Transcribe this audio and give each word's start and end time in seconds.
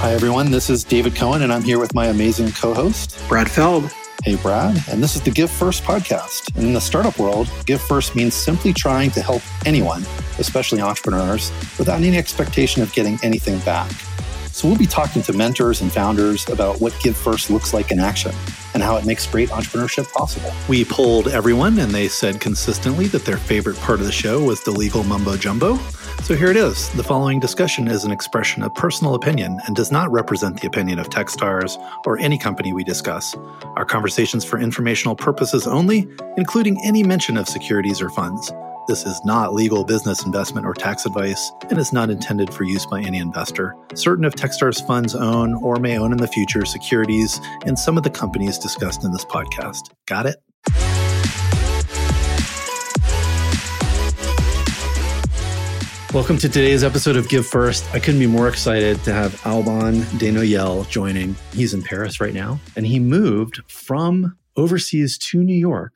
Hi, 0.00 0.14
everyone. 0.14 0.50
This 0.50 0.70
is 0.70 0.82
David 0.82 1.14
Cohen, 1.14 1.42
and 1.42 1.52
I'm 1.52 1.62
here 1.62 1.78
with 1.78 1.94
my 1.94 2.06
amazing 2.06 2.52
co 2.52 2.72
host, 2.72 3.22
Brad 3.28 3.50
Feld. 3.50 3.92
Hey, 4.24 4.36
Brad. 4.36 4.82
And 4.88 5.02
this 5.02 5.14
is 5.14 5.20
the 5.20 5.30
Give 5.30 5.50
First 5.50 5.82
podcast. 5.82 6.56
And 6.56 6.64
in 6.64 6.72
the 6.72 6.80
startup 6.80 7.18
world, 7.18 7.50
Give 7.66 7.78
First 7.78 8.16
means 8.16 8.32
simply 8.32 8.72
trying 8.72 9.10
to 9.10 9.20
help 9.20 9.42
anyone, 9.66 10.06
especially 10.38 10.80
entrepreneurs, 10.80 11.52
without 11.78 12.00
any 12.00 12.16
expectation 12.16 12.80
of 12.82 12.90
getting 12.94 13.18
anything 13.22 13.58
back. 13.58 13.90
So 14.46 14.68
we'll 14.68 14.78
be 14.78 14.86
talking 14.86 15.20
to 15.20 15.34
mentors 15.34 15.82
and 15.82 15.92
founders 15.92 16.48
about 16.48 16.80
what 16.80 16.98
Give 17.00 17.14
First 17.14 17.50
looks 17.50 17.74
like 17.74 17.90
in 17.90 18.00
action 18.00 18.32
and 18.72 18.82
how 18.82 18.96
it 18.96 19.04
makes 19.04 19.26
great 19.26 19.50
entrepreneurship 19.50 20.10
possible. 20.12 20.50
We 20.66 20.82
polled 20.82 21.28
everyone, 21.28 21.78
and 21.78 21.92
they 21.92 22.08
said 22.08 22.40
consistently 22.40 23.06
that 23.08 23.26
their 23.26 23.36
favorite 23.36 23.76
part 23.76 24.00
of 24.00 24.06
the 24.06 24.12
show 24.12 24.42
was 24.42 24.62
the 24.64 24.70
legal 24.70 25.04
mumbo 25.04 25.36
jumbo. 25.36 25.78
So 26.22 26.36
here 26.36 26.50
it 26.50 26.56
is. 26.56 26.88
The 26.90 27.02
following 27.02 27.40
discussion 27.40 27.88
is 27.88 28.04
an 28.04 28.12
expression 28.12 28.62
of 28.62 28.72
personal 28.74 29.16
opinion 29.16 29.58
and 29.66 29.74
does 29.74 29.90
not 29.90 30.12
represent 30.12 30.60
the 30.60 30.68
opinion 30.68 31.00
of 31.00 31.08
Techstars 31.08 31.76
or 32.06 32.18
any 32.18 32.38
company 32.38 32.72
we 32.72 32.84
discuss. 32.84 33.34
Our 33.74 33.84
conversations 33.84 34.44
for 34.44 34.56
informational 34.60 35.16
purposes 35.16 35.66
only, 35.66 36.06
including 36.36 36.80
any 36.84 37.02
mention 37.02 37.36
of 37.36 37.48
securities 37.48 38.00
or 38.00 38.10
funds. 38.10 38.52
This 38.86 39.04
is 39.04 39.20
not 39.24 39.54
legal 39.54 39.84
business 39.84 40.24
investment 40.24 40.66
or 40.66 40.74
tax 40.74 41.04
advice 41.04 41.50
and 41.68 41.78
is 41.78 41.92
not 41.92 42.10
intended 42.10 42.54
for 42.54 42.62
use 42.62 42.86
by 42.86 43.00
any 43.00 43.18
investor. 43.18 43.74
Certain 43.94 44.24
of 44.24 44.34
Techstars 44.34 44.86
funds 44.86 45.16
own 45.16 45.54
or 45.54 45.76
may 45.76 45.98
own 45.98 46.12
in 46.12 46.18
the 46.18 46.28
future 46.28 46.64
securities 46.64 47.40
in 47.66 47.76
some 47.76 47.96
of 47.96 48.04
the 48.04 48.10
companies 48.10 48.56
discussed 48.56 49.02
in 49.02 49.10
this 49.10 49.24
podcast. 49.24 49.90
Got 50.06 50.26
it? 50.26 50.36
Welcome 56.12 56.38
to 56.38 56.48
today's 56.48 56.82
episode 56.82 57.14
of 57.14 57.28
Give 57.28 57.46
First. 57.46 57.84
I 57.94 58.00
couldn't 58.00 58.18
be 58.18 58.26
more 58.26 58.48
excited 58.48 59.00
to 59.04 59.12
have 59.12 59.40
Alban 59.46 60.00
Denoyel 60.18 60.88
joining. 60.88 61.36
He's 61.52 61.72
in 61.72 61.84
Paris 61.84 62.20
right 62.20 62.34
now, 62.34 62.58
and 62.74 62.84
he 62.84 62.98
moved 62.98 63.62
from 63.68 64.36
overseas 64.56 65.16
to 65.18 65.40
New 65.44 65.54
York 65.54 65.94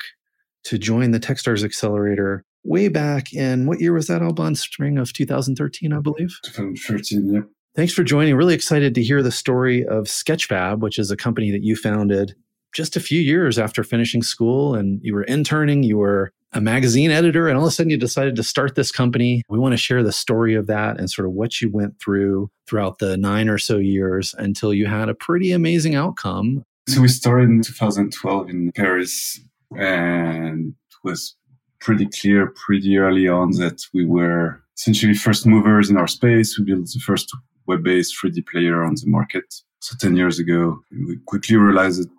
to 0.65 0.79
join 0.79 1.11
the 1.11 1.19
Techstars 1.19 1.65
Accelerator 1.65 2.45
way 2.63 2.87
back 2.87 3.33
in 3.33 3.67
what 3.67 3.81
year 3.81 3.93
was 3.93 4.07
that, 4.07 4.23
Alban? 4.23 4.55
Spring 4.55 4.99
of 4.99 5.13
2013, 5.13 5.93
I 5.93 5.99
believe. 5.99 6.39
2013, 6.45 7.35
yeah. 7.35 7.41
Thanks 7.75 7.93
for 7.93 8.05
joining. 8.05 8.37
Really 8.37 8.55
excited 8.55 8.95
to 8.95 9.03
hear 9.03 9.21
the 9.21 9.33
story 9.33 9.85
of 9.85 10.05
Sketchfab, 10.05 10.79
which 10.79 10.97
is 10.97 11.11
a 11.11 11.17
company 11.17 11.51
that 11.51 11.65
you 11.65 11.75
founded 11.75 12.37
just 12.73 12.95
a 12.95 13.01
few 13.01 13.21
years 13.21 13.59
after 13.59 13.83
finishing 13.83 14.23
school 14.23 14.77
and 14.77 15.01
you 15.03 15.13
were 15.13 15.25
interning, 15.25 15.83
you 15.83 15.99
were 15.99 16.33
a 16.55 16.61
magazine 16.61 17.11
editor, 17.11 17.49
and 17.49 17.59
all 17.59 17.65
of 17.65 17.69
a 17.69 17.71
sudden 17.73 17.91
you 17.91 17.97
decided 17.97 18.37
to 18.37 18.43
start 18.43 18.77
this 18.77 18.93
company. 18.93 19.43
We 19.49 19.59
want 19.59 19.73
to 19.73 19.77
share 19.77 20.03
the 20.03 20.13
story 20.13 20.55
of 20.55 20.67
that 20.69 20.99
and 20.99 21.11
sort 21.11 21.27
of 21.27 21.33
what 21.33 21.61
you 21.61 21.71
went 21.71 22.01
through 22.01 22.49
throughout 22.69 22.99
the 22.99 23.17
nine 23.17 23.49
or 23.49 23.59
so 23.59 23.77
years 23.77 24.35
until 24.39 24.73
you 24.73 24.87
had 24.87 25.09
a 25.09 25.15
pretty 25.15 25.53
amazing 25.53 25.95
outcome. 25.95 26.65
So 26.89 27.01
we 27.01 27.09
started 27.09 27.51
in 27.51 27.63
2012 27.63 28.51
in 28.51 28.73
Paris 28.73 29.41
and 29.77 30.69
it 30.69 31.09
was 31.09 31.35
pretty 31.81 32.07
clear 32.07 32.53
pretty 32.67 32.97
early 32.99 33.29
on 33.29 33.51
that 33.53 33.83
we 33.93 34.07
were 34.07 34.63
essentially 34.77 35.15
first 35.15 35.47
movers 35.47 35.91
in 35.91 35.97
our 35.97 36.07
space. 36.07 36.59
We 36.59 36.65
built 36.65 36.87
the 36.87 37.01
first 37.01 37.35
web-based 37.67 38.15
3D 38.23 38.47
player 38.47 38.83
on 38.83 38.95
the 38.95 39.07
market. 39.07 39.55
So 39.81 39.97
10 39.99 40.17
years 40.17 40.39
ago, 40.39 40.81
we 40.91 41.19
quickly 41.27 41.57
realized 41.57 42.03
that 42.03 42.11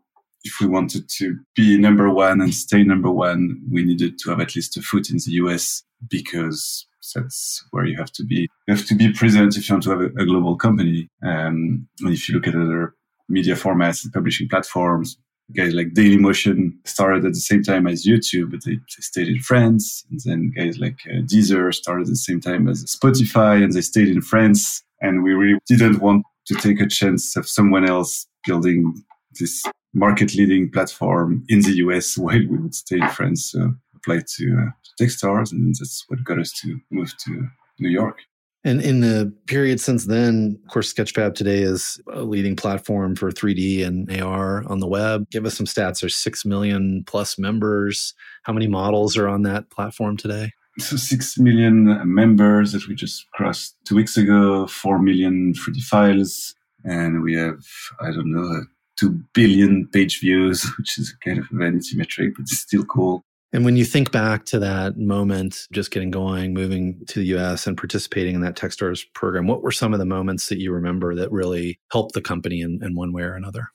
if 0.46 0.62
we 0.62 0.68
wanted 0.68 1.10
to 1.10 1.38
be 1.56 1.78
number 1.78 2.10
one 2.10 2.40
and 2.40 2.54
stay 2.54 2.84
number 2.84 3.12
one, 3.12 3.60
we 3.70 3.84
needed 3.84 4.18
to 4.20 4.30
have 4.30 4.40
at 4.40 4.56
least 4.56 4.78
a 4.78 4.82
foot 4.82 5.10
in 5.10 5.18
the 5.18 5.32
US 5.44 5.84
because 6.08 6.86
that's 7.14 7.66
where 7.72 7.86
you 7.86 7.98
have 7.98 8.12
to 8.14 8.24
be. 8.24 8.48
You 8.68 8.76
have 8.76 8.86
to 8.86 8.96
be 8.96 9.12
present 9.12 9.58
if 9.58 9.68
you 9.68 9.76
want 9.76 9.84
to 9.84 9.90
have 9.90 10.02
a, 10.02 10.06
a 10.06 10.26
global 10.26 10.56
company. 10.56 11.10
Um, 11.24 11.88
and 12.02 12.14
if 12.14 12.30
you 12.30 12.36
look 12.36 12.48
at 12.48 12.56
other 12.56 12.94
media 13.28 13.56
formats 13.56 14.04
and 14.04 14.14
publishing 14.14 14.48
platforms, 14.48 15.18
guys 15.56 15.74
like 15.74 15.94
Dailymotion 15.94 16.74
started 16.86 17.26
at 17.26 17.34
the 17.34 17.40
same 17.40 17.64
time 17.64 17.88
as 17.88 18.06
YouTube, 18.06 18.52
but 18.52 18.64
they, 18.64 18.76
they 18.76 19.02
stayed 19.02 19.28
in 19.28 19.40
France. 19.40 20.06
And 20.10 20.20
then 20.26 20.54
guys 20.56 20.78
like 20.78 21.00
uh, 21.08 21.22
Deezer 21.22 21.74
started 21.74 22.04
at 22.04 22.10
the 22.10 22.16
same 22.16 22.40
time 22.40 22.68
as 22.68 22.86
Spotify 22.86 23.64
and 23.64 23.74
they 23.74 23.82
stayed 23.82 24.10
in 24.10 24.22
France. 24.22 24.84
And 25.02 25.24
we 25.24 25.34
really 25.34 25.60
didn't 25.68 26.00
want 26.00 26.24
to 26.48 26.56
take 26.56 26.80
a 26.82 26.88
chance 26.88 27.36
of 27.36 27.48
someone 27.48 27.88
else 27.88 28.28
building 28.46 29.04
this 29.40 29.64
market 29.96 30.36
leading 30.36 30.70
platform 30.70 31.44
in 31.48 31.62
the 31.62 31.78
US 31.78 32.18
while 32.18 32.38
we 32.38 32.58
would 32.58 32.76
stay 32.76 32.98
in 32.98 33.10
France. 33.10 33.52
So 33.52 33.74
applied 33.96 34.28
to, 34.36 34.46
uh, 34.46 34.70
to 34.84 35.04
Techstars, 35.04 35.52
and 35.52 35.74
that's 35.74 36.06
what 36.08 36.24
got 36.24 36.40
us 36.40 36.52
to 36.62 36.80
move 36.92 37.12
to 37.26 37.48
New 37.80 37.90
York. 37.90 38.20
And 38.64 38.82
in 38.82 39.02
the 39.02 39.32
period 39.46 39.80
since 39.80 40.06
then, 40.06 40.60
of 40.66 40.72
course, 40.72 40.92
Sketchfab 40.92 41.36
today 41.36 41.62
is 41.62 42.02
a 42.12 42.24
leading 42.24 42.56
platform 42.56 43.16
for 43.16 43.30
3D 43.32 43.86
and 43.86 44.12
AR 44.20 44.68
on 44.68 44.80
the 44.80 44.88
web. 44.88 45.30
Give 45.30 45.46
us 45.46 45.56
some 45.56 45.68
stats. 45.68 46.02
There's 46.02 46.16
6 46.16 46.46
million 46.46 47.04
plus 47.06 47.38
members. 47.38 48.16
How 48.42 48.54
many 48.54 48.68
models 48.68 49.18
are 49.18 49.28
on 49.28 49.44
that 49.44 49.70
platform 49.70 50.18
today? 50.18 50.52
So 50.80 50.96
6 50.96 51.38
million 51.38 52.02
members 52.12 52.72
that 52.72 52.88
we 52.88 52.96
just 52.96 53.30
crossed 53.34 53.78
two 53.86 53.96
weeks 53.96 54.18
ago, 54.18 54.66
4 54.66 55.00
million 55.00 55.54
3D 55.54 55.82
files. 55.84 56.56
And 56.84 57.22
we 57.22 57.36
have, 57.36 57.64
I 58.02 58.08
don't 58.08 58.32
know, 58.32 58.64
2 59.00 59.10
billion 59.34 59.88
page 59.88 60.20
views, 60.20 60.66
which 60.78 60.98
is 60.98 61.14
kind 61.24 61.40
of 61.40 61.46
a 61.52 61.56
vanity 61.56 61.96
metric, 61.96 62.34
but 62.36 62.44
it's 62.44 62.60
still 62.60 62.86
cool. 62.86 63.22
And 63.54 63.64
when 63.64 63.78
you 63.78 63.86
think 63.86 64.12
back 64.12 64.44
to 64.48 64.60
that 64.60 64.98
moment, 64.98 65.68
just 65.72 65.92
getting 65.92 66.12
going, 66.12 66.54
moving 66.54 67.06
to 67.08 67.20
the 67.20 67.38
US 67.38 67.68
and 67.68 67.78
participating 67.78 68.36
in 68.36 68.42
that 68.42 68.58
Techstars 68.58 69.06
program, 69.14 69.48
what 69.48 69.64
were 69.64 69.72
some 69.72 69.94
of 69.94 70.00
the 70.00 70.06
moments 70.06 70.50
that 70.50 70.60
you 70.60 70.74
remember 70.74 71.16
that 71.16 71.32
really 71.32 71.80
helped 71.90 72.16
the 72.16 72.22
company 72.22 72.60
in, 72.60 72.84
in 72.84 72.96
one 72.96 73.14
way 73.14 73.24
or 73.24 73.34
another? 73.34 73.70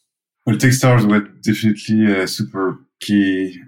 Well, 0.45 0.57
Techstars 0.57 1.09
were 1.09 1.21
definitely 1.21 2.13
a 2.13 2.29
super 2.29 2.79
key. 3.01 3.59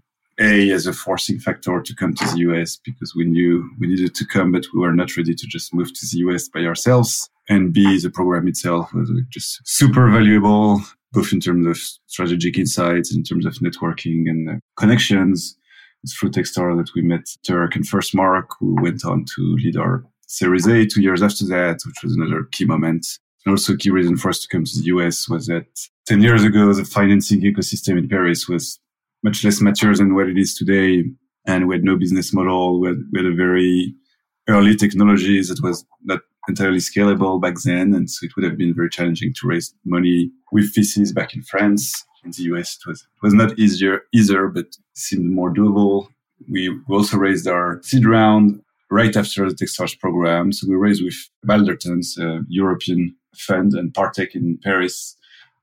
A 0.41 0.71
as 0.71 0.87
a 0.87 0.95
forcing 0.95 1.39
factor 1.39 1.81
to 1.83 1.95
come 1.95 2.15
to 2.15 2.25
the 2.25 2.39
US 2.39 2.79
because 2.83 3.15
we 3.15 3.25
knew 3.25 3.71
we 3.79 3.87
needed 3.87 4.15
to 4.15 4.27
come, 4.27 4.51
but 4.51 4.65
we 4.75 4.81
were 4.81 4.93
not 4.93 5.15
ready 5.17 5.35
to 5.35 5.47
just 5.47 5.75
move 5.75 5.93
to 5.93 6.07
the 6.11 6.19
US 6.27 6.49
by 6.49 6.61
ourselves. 6.61 7.29
And 7.49 7.73
B, 7.73 7.99
the 8.01 8.11
program 8.11 8.49
itself 8.49 8.93
was 8.95 9.11
just 9.31 9.61
super 9.65 10.11
valuable 10.11 10.81
both 11.13 11.33
in 11.33 11.41
terms 11.41 11.67
of 11.67 11.79
strategic 12.07 12.59
insights, 12.59 13.15
in 13.15 13.23
terms 13.23 13.47
of 13.47 13.55
networking 13.55 14.29
and 14.29 14.49
uh, 14.49 14.55
connections. 14.77 15.57
It's 16.03 16.15
through 16.15 16.31
Techstar 16.31 16.77
that 16.77 16.91
we 16.95 17.03
met 17.03 17.29
Turk 17.47 17.77
and 17.77 17.87
First 17.87 18.15
Mark, 18.15 18.51
who 18.59 18.77
went 18.83 19.05
on 19.05 19.25
to 19.37 19.57
lead 19.63 19.77
our 19.77 20.05
Series 20.27 20.67
A 20.67 20.87
two 20.87 21.03
years 21.03 21.23
after 21.23 21.45
that, 21.47 21.81
which 21.87 22.03
was 22.03 22.17
another 22.17 22.49
key 22.53 22.65
moment. 22.65 23.07
And 23.45 23.53
also 23.53 23.77
key 23.77 23.91
reason 23.91 24.17
for 24.17 24.31
us 24.31 24.41
to 24.41 24.49
come 24.49 24.65
to 24.65 24.79
the 24.79 24.87
US 24.87 25.29
was 25.29 25.47
that 25.47 25.67
10 26.07 26.23
years 26.23 26.43
ago, 26.43 26.73
the 26.73 26.85
financing 26.85 27.43
ecosystem 27.43 27.99
in 27.99 28.09
Paris 28.09 28.49
was 28.49 28.81
much 29.23 29.45
less 29.45 29.61
mature 29.61 29.95
than 29.95 30.15
what 30.15 30.29
it 30.29 30.39
is 30.39 30.55
today. 30.55 31.05
And 31.47 31.69
we 31.69 31.75
had 31.75 31.85
no 31.85 31.97
business 31.97 32.33
model. 32.33 32.81
We 32.81 32.89
had, 32.89 33.03
we 33.13 33.23
had 33.23 33.33
a 33.33 33.35
very 33.35 33.95
early 34.49 34.75
technology 34.75 35.41
that 35.43 35.61
was 35.63 35.85
not 36.03 36.21
entirely 36.49 36.79
scalable 36.79 37.41
back 37.41 37.57
then. 37.65 37.95
And 37.95 38.11
so 38.11 38.27
it 38.27 38.33
would 38.37 38.45
have 38.45 38.59
been 38.59 38.75
very 38.75 38.91
challenging 38.91 39.33
to 39.35 39.47
raise 39.47 39.75
money 39.85 40.31
with 40.51 40.75
VCs 40.75 41.15
back 41.15 41.35
in 41.35 41.43
France. 41.43 42.05
In 42.25 42.31
the 42.31 42.43
US, 42.55 42.77
it 42.77 42.89
was, 42.89 43.01
it 43.01 43.23
was 43.23 43.35
not 43.35 43.59
easier 43.59 44.03
either, 44.13 44.49
but 44.49 44.67
seemed 44.95 45.31
more 45.31 45.53
doable. 45.53 46.09
We 46.49 46.77
also 46.89 47.17
raised 47.17 47.49
our 47.49 47.81
seed 47.83 48.07
round 48.07 48.63
right 48.91 49.17
after 49.17 49.49
the 49.49 49.55
Techstars 49.55 49.99
program. 49.99 50.53
So 50.53 50.69
we 50.69 50.75
raised 50.75 51.03
with 51.03 51.17
Baldertons, 51.47 52.19
a 52.19 52.45
European 52.49 53.17
fund, 53.35 53.73
and 53.73 53.93
Partech 53.93 54.35
in 54.35 54.59
Paris. 54.63 55.17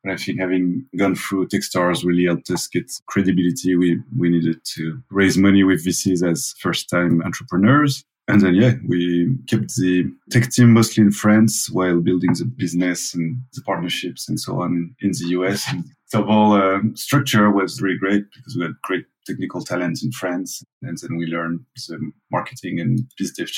But 0.04 0.14
I 0.14 0.18
think 0.18 0.40
having 0.40 0.86
gone 0.98 1.16
through 1.16 1.48
Techstars 1.48 2.04
really 2.04 2.26
helped 2.26 2.50
us 2.50 2.68
get 2.68 2.92
credibility. 3.08 3.76
We, 3.76 4.02
we 4.18 4.30
needed 4.30 4.60
to 4.76 5.02
raise 5.12 5.38
money 5.38 5.64
with 5.64 5.86
VCs 5.86 6.28
as 6.28 6.56
first 6.60 6.90
time 6.90 7.22
entrepreneurs. 7.22 8.04
And 8.30 8.42
then, 8.42 8.54
yeah, 8.54 8.74
we 8.88 9.36
kept 9.48 9.76
the 9.76 10.06
tech 10.30 10.52
team 10.52 10.72
mostly 10.72 11.04
in 11.04 11.12
France 11.12 11.68
while 11.72 12.00
building 12.00 12.32
the 12.34 12.46
business 12.46 13.16
and 13.16 13.42
the 13.54 13.62
partnerships 13.64 14.30
and 14.30 14.40
so 14.40 14.62
on 14.62 14.96
in 15.02 15.12
the 15.12 15.30
US. 15.30 15.66
And 15.72 15.86
the 16.12 16.22
whole 16.22 16.54
uh, 16.54 16.80
structure 16.94 17.50
was 17.50 17.82
really 17.82 17.98
great 17.98 18.24
because 18.36 18.56
we 18.56 18.62
had 18.62 18.74
great 18.84 19.06
technical 19.26 19.64
talent 19.64 20.04
in 20.04 20.12
France. 20.12 20.64
And 20.84 20.96
then 21.00 21.18
we 21.18 21.26
learned 21.26 21.62
the 21.88 22.12
marketing 22.32 22.80
and 22.80 23.00
biz 23.18 23.32
dev 23.32 23.50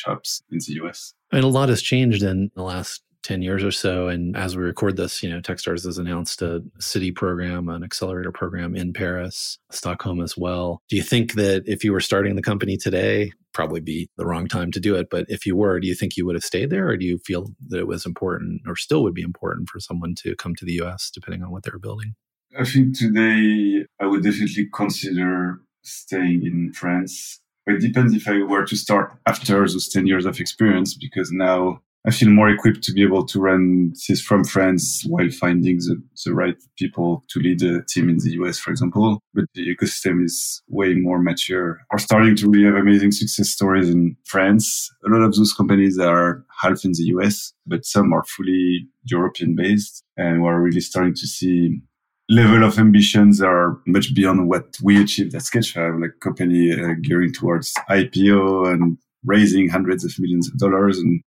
in 0.51 0.59
the 0.65 0.73
US. 0.85 1.13
And 1.33 1.44
a 1.44 1.47
lot 1.47 1.68
has 1.68 1.81
changed 1.81 2.23
in 2.23 2.50
the 2.56 2.63
last 2.63 3.03
10 3.23 3.41
years 3.41 3.65
or 3.65 3.71
so. 3.71 4.07
And 4.07 4.38
as 4.38 4.56
we 4.56 4.63
record 4.63 4.95
this, 4.95 5.21
you 5.21 5.29
know, 5.29 5.41
Techstars 5.41 5.83
has 5.83 5.97
announced 5.97 6.41
a 6.41 6.63
city 6.79 7.12
program, 7.12 7.68
an 7.68 7.83
accelerator 7.83 8.31
program 8.31 8.73
in 8.75 8.94
Paris, 8.94 9.59
Stockholm 9.69 10.21
as 10.21 10.38
well. 10.38 10.81
Do 10.89 10.95
you 10.95 11.03
think 11.03 11.33
that 11.33 11.63
if 11.68 11.83
you 11.83 11.91
were 11.91 12.00
starting 12.00 12.35
the 12.35 12.41
company 12.41 12.77
today, 12.77 13.31
probably 13.53 13.80
be 13.80 14.09
the 14.18 14.25
wrong 14.25 14.48
time 14.48 14.71
to 14.71 14.80
do 14.80 14.95
it, 14.95 15.07
but 15.09 15.25
if 15.27 15.45
you 15.45 15.56
were, 15.56 15.80
do 15.80 15.88
you 15.88 15.95
think 15.95 16.18
you 16.18 16.25
would 16.25 16.36
have 16.36 16.44
stayed 16.44 16.69
there 16.69 16.88
or 16.88 16.98
do 16.98 17.06
you 17.06 17.18
feel 17.19 17.48
that 17.68 17.80
it 17.80 17.88
was 17.88 18.06
important 18.06 18.62
or 18.68 18.75
still 18.75 19.03
would 19.03 19.13
be 19.13 19.21
important 19.21 19.69
for 19.69 19.80
someone 19.80 20.15
to 20.15 20.36
come 20.36 20.56
to 20.56 20.65
the 20.65 20.81
US 20.81 21.12
depending 21.13 21.44
on 21.44 21.51
what 21.51 21.63
they're 21.63 21.80
building? 21.80 22.13
I 22.57 22.65
think 22.65 22.98
today 22.98 23.86
I 24.00 24.06
would 24.06 24.24
definitely 24.24 24.68
consider 24.74 25.62
staying 25.83 26.45
in 26.45 26.74
France. 26.74 27.39
It 27.68 27.80
depends 27.80 28.13
if 28.13 28.27
I 28.27 28.42
were 28.44 28.65
to 28.65 28.75
start 28.75 29.18
after 29.25 29.59
those 29.59 29.88
10 29.88 30.07
years 30.07 30.25
of 30.25 30.39
experience, 30.39 30.95
because 30.95 31.31
now 31.31 31.81
I 32.06 32.12
feel 32.12 32.30
more 32.30 32.50
equipped 32.50 32.83
to 32.83 32.94
be 32.94 33.03
able 33.03 33.25
to 33.27 33.39
run 33.39 33.94
this 34.07 34.21
from 34.21 34.44
France 34.44 35.03
while 35.07 35.30
finding 35.30 35.77
the, 35.77 36.01
the 36.25 36.33
right 36.33 36.56
people 36.75 37.24
to 37.30 37.39
lead 37.39 37.62
a 37.62 37.83
team 37.83 38.09
in 38.09 38.18
the 38.18 38.31
US, 38.42 38.57
for 38.57 38.71
example. 38.71 39.19
But 39.36 39.45
the 39.53 39.75
ecosystem 39.75 40.24
is 40.24 40.63
way 40.68 40.95
more 40.95 41.19
mature. 41.19 41.80
We're 41.92 42.00
starting 42.00 42.36
to 42.38 42.50
really 42.50 42.65
have 42.65 42.75
amazing 42.75 43.12
success 43.12 43.50
stories 43.50 43.89
in 43.89 44.18
France. 44.25 44.89
A 45.06 45.09
lot 45.09 45.21
of 45.21 45.36
those 45.36 45.53
companies 45.53 46.00
are 46.00 46.44
half 46.59 46.83
in 46.83 46.94
the 46.94 47.03
US, 47.15 47.53
but 47.68 47.86
some 47.86 48.13
are 48.13 48.24
fully 48.24 48.88
European 49.04 49.56
based. 49.56 50.04
And 50.18 50.42
we're 50.42 50.59
really 50.59 50.81
starting 50.81 51.13
to 51.13 51.27
see 51.27 51.81
level 52.30 52.63
of 52.63 52.80
ambitions 52.80 53.42
are 53.42 53.80
much 53.86 54.15
beyond 54.15 54.47
what 54.47 54.75
we 54.81 55.01
achieved 55.01 55.36
at 55.36 55.42
Sketchfab, 55.42 56.01
like 56.01 56.19
company 56.21 56.71
uh, 56.71 56.94
gearing 57.01 57.33
towards 57.33 57.74
IPO 57.89 58.74
and 58.74 58.97
raising 59.25 59.69
hundreds 59.69 60.04
of 60.04 60.13
millions 60.18 60.47
of 60.47 60.57
dollars 60.57 60.97
and 60.97 61.21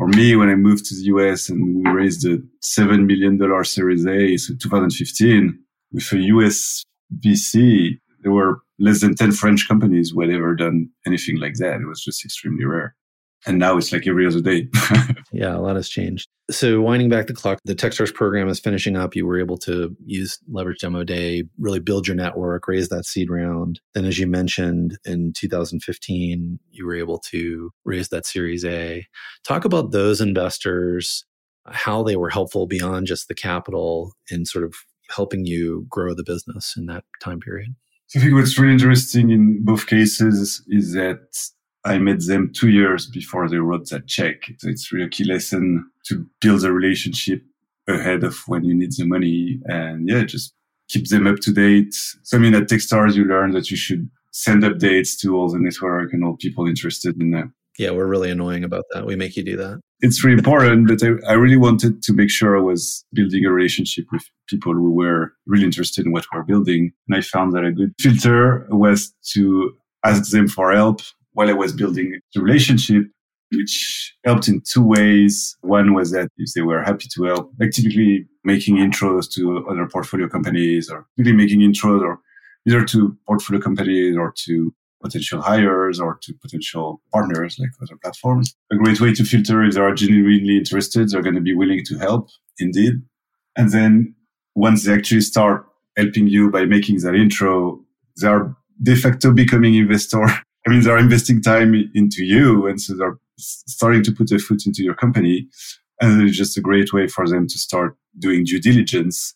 for 0.00 0.08
me, 0.08 0.34
when 0.34 0.48
I 0.48 0.54
moved 0.54 0.86
to 0.86 0.94
the 0.94 1.02
US 1.14 1.50
and 1.50 1.76
we 1.76 1.90
raised 1.92 2.26
a 2.26 2.38
$7 2.64 3.04
million 3.04 3.38
Series 3.66 4.06
A, 4.06 4.38
so 4.38 4.54
2015, 4.54 5.58
with 5.92 6.12
a 6.12 6.18
US 6.18 6.82
VC, 7.18 7.98
there 8.22 8.32
were 8.32 8.62
less 8.78 9.02
than 9.02 9.14
10 9.14 9.32
French 9.32 9.68
companies 9.68 10.10
who 10.10 10.22
had 10.22 10.30
ever 10.30 10.54
done 10.54 10.88
anything 11.06 11.38
like 11.38 11.56
that. 11.56 11.82
It 11.82 11.86
was 11.86 12.02
just 12.02 12.24
extremely 12.24 12.64
rare. 12.64 12.96
And 13.46 13.58
now 13.58 13.76
it's 13.76 13.92
like 13.92 14.06
every 14.06 14.26
other 14.26 14.40
day. 14.40 14.68
yeah, 15.32 15.56
a 15.56 15.60
lot 15.60 15.76
has 15.76 15.88
changed. 15.88 16.28
So 16.50 16.80
winding 16.80 17.08
back 17.08 17.26
the 17.26 17.32
clock, 17.32 17.58
the 17.64 17.74
Techstars 17.74 18.12
program 18.12 18.48
is 18.48 18.60
finishing 18.60 18.96
up. 18.96 19.14
You 19.14 19.26
were 19.26 19.38
able 19.38 19.56
to 19.58 19.96
use 20.04 20.38
Leverage 20.50 20.80
Demo 20.80 21.04
Day, 21.04 21.44
really 21.58 21.80
build 21.80 22.06
your 22.06 22.16
network, 22.16 22.66
raise 22.66 22.88
that 22.88 23.06
seed 23.06 23.30
round. 23.30 23.80
Then, 23.94 24.04
as 24.04 24.18
you 24.18 24.26
mentioned, 24.26 24.98
in 25.04 25.32
2015, 25.32 26.58
you 26.70 26.86
were 26.86 26.96
able 26.96 27.18
to 27.30 27.70
raise 27.84 28.08
that 28.08 28.26
Series 28.26 28.64
A. 28.64 29.06
Talk 29.44 29.64
about 29.64 29.92
those 29.92 30.20
investors, 30.20 31.24
how 31.66 32.02
they 32.02 32.16
were 32.16 32.30
helpful 32.30 32.66
beyond 32.66 33.06
just 33.06 33.28
the 33.28 33.34
capital 33.34 34.14
in 34.30 34.44
sort 34.44 34.64
of 34.64 34.74
helping 35.08 35.46
you 35.46 35.86
grow 35.88 36.14
the 36.14 36.24
business 36.24 36.74
in 36.76 36.86
that 36.86 37.04
time 37.22 37.40
period. 37.40 37.74
So 38.08 38.18
I 38.18 38.22
think 38.22 38.34
what's 38.34 38.58
really 38.58 38.72
interesting 38.72 39.30
in 39.30 39.64
both 39.64 39.86
cases 39.86 40.64
is 40.66 40.94
that 40.94 41.50
I 41.84 41.98
met 41.98 42.26
them 42.26 42.52
two 42.54 42.68
years 42.68 43.06
before 43.06 43.48
they 43.48 43.56
wrote 43.56 43.88
that 43.88 44.06
check. 44.06 44.42
So 44.58 44.68
it's 44.68 44.92
really 44.92 45.06
a 45.06 45.08
key 45.08 45.24
lesson 45.24 45.90
to 46.06 46.26
build 46.40 46.64
a 46.64 46.72
relationship 46.72 47.42
ahead 47.88 48.22
of 48.22 48.36
when 48.46 48.64
you 48.64 48.74
need 48.74 48.92
the 48.92 49.06
money 49.06 49.60
and 49.64 50.08
yeah, 50.08 50.24
just 50.24 50.52
keep 50.88 51.08
them 51.08 51.26
up 51.26 51.36
to 51.40 51.52
date. 51.52 51.94
So 52.22 52.36
I 52.36 52.40
mean, 52.40 52.54
at 52.54 52.68
Techstars, 52.68 53.14
you 53.14 53.24
learn 53.24 53.52
that 53.52 53.70
you 53.70 53.76
should 53.76 54.10
send 54.32 54.62
updates 54.62 55.18
to 55.20 55.36
all 55.36 55.48
the 55.48 55.58
network 55.58 56.12
and 56.12 56.24
all 56.24 56.36
people 56.36 56.66
interested 56.66 57.20
in 57.20 57.30
that. 57.30 57.50
Yeah, 57.78 57.92
we're 57.92 58.06
really 58.06 58.30
annoying 58.30 58.64
about 58.64 58.84
that. 58.92 59.06
We 59.06 59.16
make 59.16 59.36
you 59.36 59.42
do 59.42 59.56
that. 59.56 59.80
It's 60.00 60.22
really 60.22 60.38
important, 60.38 60.88
but 60.88 61.02
I, 61.02 61.30
I 61.30 61.34
really 61.34 61.56
wanted 61.56 62.02
to 62.02 62.12
make 62.12 62.30
sure 62.30 62.56
I 62.56 62.60
was 62.60 63.04
building 63.12 63.44
a 63.44 63.50
relationship 63.50 64.04
with 64.12 64.22
people 64.48 64.74
who 64.74 64.92
were 64.92 65.32
really 65.46 65.64
interested 65.64 66.04
in 66.04 66.12
what 66.12 66.26
we're 66.32 66.42
building. 66.42 66.92
And 67.08 67.16
I 67.16 67.22
found 67.22 67.52
that 67.52 67.64
a 67.64 67.72
good 67.72 67.92
filter 67.98 68.66
was 68.70 69.14
to 69.32 69.72
ask 70.04 70.30
them 70.30 70.48
for 70.48 70.72
help 70.72 71.00
while 71.40 71.48
I 71.48 71.54
was 71.54 71.72
building 71.72 72.20
the 72.34 72.42
relationship, 72.42 73.04
which 73.50 74.14
helped 74.26 74.46
in 74.46 74.60
two 74.60 74.82
ways. 74.82 75.56
One 75.62 75.94
was 75.94 76.10
that 76.10 76.28
if 76.36 76.52
they 76.52 76.60
were 76.60 76.82
happy 76.82 77.06
to 77.14 77.24
help, 77.24 77.50
like 77.58 77.70
typically 77.70 78.26
making 78.44 78.76
intros 78.76 79.24
to 79.36 79.66
other 79.66 79.86
portfolio 79.86 80.28
companies 80.28 80.90
or 80.90 81.06
really 81.16 81.32
making 81.32 81.60
intros 81.60 82.02
or 82.02 82.20
either 82.68 82.84
to 82.84 83.16
portfolio 83.26 83.58
companies 83.58 84.18
or 84.18 84.34
to 84.44 84.74
potential 85.02 85.40
hires 85.40 85.98
or 85.98 86.18
to 86.24 86.34
potential 86.42 87.00
partners 87.10 87.56
like 87.58 87.70
other 87.82 87.96
platforms. 88.02 88.54
A 88.70 88.76
great 88.76 89.00
way 89.00 89.14
to 89.14 89.24
filter 89.24 89.64
if 89.64 89.72
they 89.72 89.80
are 89.80 89.94
genuinely 89.94 90.58
interested, 90.58 91.08
they're 91.08 91.22
going 91.22 91.36
to 91.36 91.40
be 91.40 91.54
willing 91.54 91.82
to 91.86 91.96
help 91.96 92.28
indeed. 92.58 93.00
And 93.56 93.72
then 93.72 94.14
once 94.54 94.84
they 94.84 94.92
actually 94.92 95.22
start 95.22 95.64
helping 95.96 96.26
you 96.28 96.50
by 96.50 96.66
making 96.66 96.98
that 97.00 97.14
intro, 97.14 97.80
they 98.20 98.28
are 98.28 98.54
de 98.82 98.94
facto 98.94 99.32
becoming 99.32 99.74
investor 99.74 100.26
I 100.66 100.70
mean, 100.70 100.82
they're 100.82 100.98
investing 100.98 101.40
time 101.40 101.74
into 101.94 102.24
you. 102.24 102.66
And 102.66 102.80
so 102.80 102.94
they're 102.94 103.18
starting 103.38 104.02
to 104.04 104.12
put 104.12 104.30
a 104.30 104.38
foot 104.38 104.66
into 104.66 104.82
your 104.82 104.94
company. 104.94 105.48
And 106.00 106.22
it's 106.22 106.36
just 106.36 106.56
a 106.56 106.60
great 106.60 106.92
way 106.92 107.08
for 107.08 107.28
them 107.28 107.46
to 107.46 107.58
start 107.58 107.96
doing 108.18 108.44
due 108.44 108.60
diligence, 108.60 109.34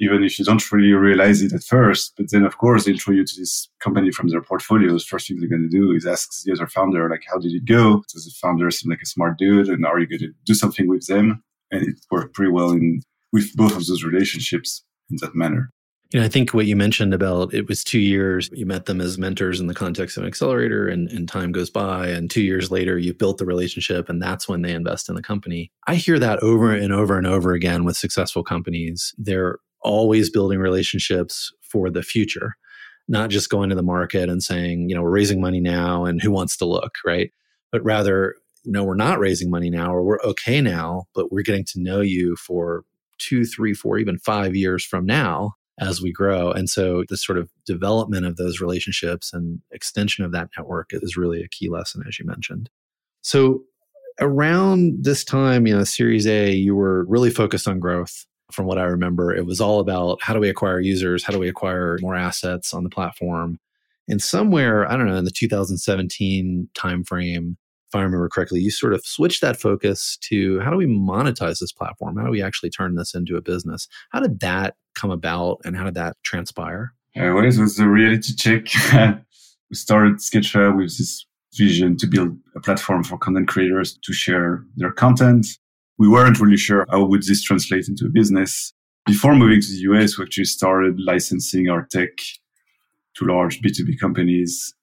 even 0.00 0.24
if 0.24 0.38
you 0.38 0.44
don't 0.44 0.72
really 0.72 0.92
realize 0.92 1.42
it 1.42 1.52
at 1.52 1.62
first. 1.62 2.14
But 2.16 2.30
then, 2.30 2.44
of 2.44 2.58
course, 2.58 2.84
they 2.84 2.92
intro 2.92 3.14
you 3.14 3.24
to 3.24 3.34
this 3.36 3.68
company 3.80 4.10
from 4.10 4.28
their 4.28 4.42
portfolios. 4.42 5.04
First 5.04 5.28
thing 5.28 5.38
they're 5.38 5.48
going 5.48 5.68
to 5.68 5.76
do 5.76 5.92
is 5.92 6.06
ask 6.06 6.30
the 6.44 6.52
other 6.52 6.66
founder, 6.66 7.08
like, 7.08 7.24
how 7.30 7.38
did 7.38 7.52
it 7.52 7.64
go? 7.64 8.02
Does 8.12 8.24
the 8.24 8.32
founder 8.40 8.70
seem 8.70 8.90
like 8.90 9.02
a 9.02 9.06
smart 9.06 9.38
dude? 9.38 9.68
And 9.68 9.84
are 9.84 9.98
you 9.98 10.06
going 10.06 10.20
to 10.20 10.32
do 10.44 10.54
something 10.54 10.88
with 10.88 11.06
them? 11.06 11.42
And 11.70 11.82
it 11.82 11.96
worked 12.10 12.34
pretty 12.34 12.52
well 12.52 12.70
in 12.70 13.02
with 13.32 13.54
both 13.56 13.76
of 13.76 13.86
those 13.86 14.04
relationships 14.04 14.84
in 15.10 15.16
that 15.20 15.34
manner. 15.34 15.72
You 16.10 16.20
know, 16.20 16.26
I 16.26 16.28
think 16.28 16.54
what 16.54 16.66
you 16.66 16.76
mentioned 16.76 17.12
about 17.12 17.52
it 17.52 17.66
was 17.66 17.82
two 17.82 17.98
years. 17.98 18.48
You 18.52 18.66
met 18.66 18.86
them 18.86 19.00
as 19.00 19.18
mentors 19.18 19.58
in 19.58 19.66
the 19.66 19.74
context 19.74 20.16
of 20.16 20.22
an 20.22 20.28
accelerator, 20.28 20.86
and, 20.86 21.10
and 21.10 21.28
time 21.28 21.50
goes 21.50 21.70
by. 21.70 22.08
And 22.08 22.30
two 22.30 22.42
years 22.42 22.70
later, 22.70 22.96
you 22.98 23.12
built 23.12 23.38
the 23.38 23.46
relationship, 23.46 24.08
and 24.08 24.22
that's 24.22 24.48
when 24.48 24.62
they 24.62 24.72
invest 24.72 25.08
in 25.08 25.16
the 25.16 25.22
company. 25.22 25.72
I 25.86 25.96
hear 25.96 26.18
that 26.20 26.40
over 26.40 26.72
and 26.72 26.92
over 26.92 27.18
and 27.18 27.26
over 27.26 27.52
again 27.52 27.84
with 27.84 27.96
successful 27.96 28.44
companies. 28.44 29.12
They're 29.18 29.58
always 29.80 30.30
building 30.30 30.60
relationships 30.60 31.52
for 31.62 31.90
the 31.90 32.02
future, 32.02 32.54
not 33.08 33.30
just 33.30 33.50
going 33.50 33.70
to 33.70 33.76
the 33.76 33.82
market 33.82 34.28
and 34.28 34.42
saying, 34.42 34.88
you 34.88 34.94
know, 34.94 35.02
we're 35.02 35.10
raising 35.10 35.40
money 35.40 35.60
now 35.60 36.04
and 36.04 36.22
who 36.22 36.30
wants 36.30 36.56
to 36.58 36.64
look, 36.64 36.94
right? 37.04 37.32
But 37.72 37.84
rather, 37.84 38.36
no, 38.64 38.84
we're 38.84 38.94
not 38.94 39.18
raising 39.18 39.50
money 39.50 39.68
now 39.68 39.92
or 39.92 40.02
we're 40.02 40.20
okay 40.22 40.60
now, 40.60 41.04
but 41.14 41.32
we're 41.32 41.42
getting 41.42 41.64
to 41.66 41.80
know 41.80 42.00
you 42.00 42.36
for 42.36 42.84
two, 43.18 43.44
three, 43.44 43.74
four, 43.74 43.98
even 43.98 44.18
five 44.18 44.54
years 44.54 44.84
from 44.84 45.04
now 45.04 45.54
as 45.80 46.00
we 46.00 46.12
grow. 46.12 46.50
And 46.52 46.68
so 46.68 47.04
the 47.08 47.16
sort 47.16 47.38
of 47.38 47.50
development 47.66 48.26
of 48.26 48.36
those 48.36 48.60
relationships 48.60 49.32
and 49.32 49.60
extension 49.72 50.24
of 50.24 50.32
that 50.32 50.50
network 50.56 50.90
is 50.92 51.16
really 51.16 51.42
a 51.42 51.48
key 51.48 51.68
lesson, 51.68 52.04
as 52.06 52.18
you 52.18 52.26
mentioned. 52.26 52.70
So 53.22 53.64
around 54.20 55.04
this 55.04 55.24
time, 55.24 55.66
you 55.66 55.76
know, 55.76 55.84
Series 55.84 56.26
A, 56.26 56.52
you 56.52 56.76
were 56.76 57.04
really 57.06 57.30
focused 57.30 57.66
on 57.66 57.80
growth. 57.80 58.26
From 58.52 58.66
what 58.66 58.78
I 58.78 58.84
remember, 58.84 59.34
it 59.34 59.46
was 59.46 59.60
all 59.60 59.80
about 59.80 60.22
how 60.22 60.34
do 60.34 60.38
we 60.38 60.50
acquire 60.50 60.78
users? 60.78 61.24
How 61.24 61.32
do 61.32 61.38
we 61.38 61.48
acquire 61.48 61.98
more 62.00 62.14
assets 62.14 62.72
on 62.72 62.84
the 62.84 62.90
platform? 62.90 63.58
And 64.06 64.22
somewhere, 64.22 64.88
I 64.88 64.96
don't 64.96 65.06
know, 65.06 65.16
in 65.16 65.24
the 65.24 65.30
2017 65.30 66.68
timeframe, 66.74 67.56
I 67.94 68.02
remember 68.02 68.28
correctly, 68.28 68.60
you 68.60 68.70
sort 68.70 68.94
of 68.94 69.04
switched 69.04 69.40
that 69.40 69.60
focus 69.60 70.18
to 70.22 70.60
how 70.60 70.70
do 70.70 70.76
we 70.76 70.86
monetize 70.86 71.58
this 71.58 71.72
platform? 71.72 72.16
How 72.16 72.24
do 72.24 72.30
we 72.30 72.42
actually 72.42 72.70
turn 72.70 72.94
this 72.94 73.14
into 73.14 73.36
a 73.36 73.42
business? 73.42 73.88
How 74.10 74.20
did 74.20 74.40
that 74.40 74.76
come 74.94 75.10
about 75.10 75.60
and 75.64 75.76
how 75.76 75.84
did 75.84 75.94
that 75.94 76.16
transpire? 76.22 76.92
Uh, 77.16 77.30
well, 77.34 77.44
it 77.44 77.56
was 77.58 77.78
a 77.78 77.88
reality 77.88 78.34
check. 78.34 78.66
we 79.70 79.76
started 79.76 80.16
Sketchfab 80.16 80.76
with 80.76 80.98
this 80.98 81.26
vision 81.54 81.96
to 81.96 82.06
build 82.06 82.36
a 82.56 82.60
platform 82.60 83.04
for 83.04 83.16
content 83.18 83.48
creators 83.48 83.98
to 84.02 84.12
share 84.12 84.64
their 84.76 84.90
content. 84.90 85.46
We 85.98 86.08
weren't 86.08 86.40
really 86.40 86.56
sure 86.56 86.86
how 86.90 87.04
would 87.04 87.22
this 87.22 87.42
translate 87.42 87.88
into 87.88 88.06
a 88.06 88.10
business. 88.10 88.72
Before 89.06 89.34
moving 89.34 89.60
to 89.60 89.68
the 89.68 89.78
US, 89.92 90.18
we 90.18 90.24
actually 90.24 90.46
started 90.46 90.98
licensing 90.98 91.68
our 91.68 91.86
tech 91.90 92.10
to 93.14 93.24
large 93.24 93.60
B2B 93.60 94.00
companies 94.00 94.74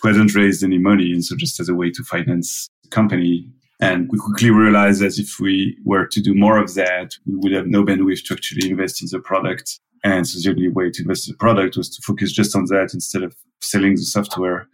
who 0.00 0.08
hadn't 0.08 0.34
raised 0.34 0.62
any 0.62 0.78
money. 0.78 1.12
And 1.12 1.24
so 1.24 1.36
just 1.36 1.60
as 1.60 1.68
a 1.68 1.74
way 1.74 1.90
to 1.90 2.02
finance 2.04 2.68
the 2.82 2.90
company. 2.90 3.48
And 3.80 4.08
we 4.10 4.18
quickly 4.18 4.50
realized 4.50 5.00
that 5.02 5.18
if 5.18 5.38
we 5.40 5.76
were 5.84 6.06
to 6.06 6.20
do 6.20 6.34
more 6.34 6.58
of 6.58 6.74
that, 6.74 7.14
we 7.26 7.36
would 7.36 7.52
have 7.52 7.66
no 7.66 7.84
bandwidth 7.84 8.24
to 8.24 8.34
actually 8.34 8.70
invest 8.70 9.02
in 9.02 9.08
the 9.10 9.20
product. 9.20 9.78
And 10.04 10.26
so 10.26 10.38
the 10.40 10.50
only 10.50 10.68
way 10.68 10.90
to 10.90 11.02
invest 11.02 11.28
in 11.28 11.32
the 11.32 11.38
product 11.38 11.76
was 11.76 11.88
to 11.90 12.02
focus 12.02 12.32
just 12.32 12.56
on 12.56 12.64
that 12.66 12.90
instead 12.94 13.22
of 13.22 13.34
selling 13.60 13.94
the 13.94 14.02
software. 14.02 14.68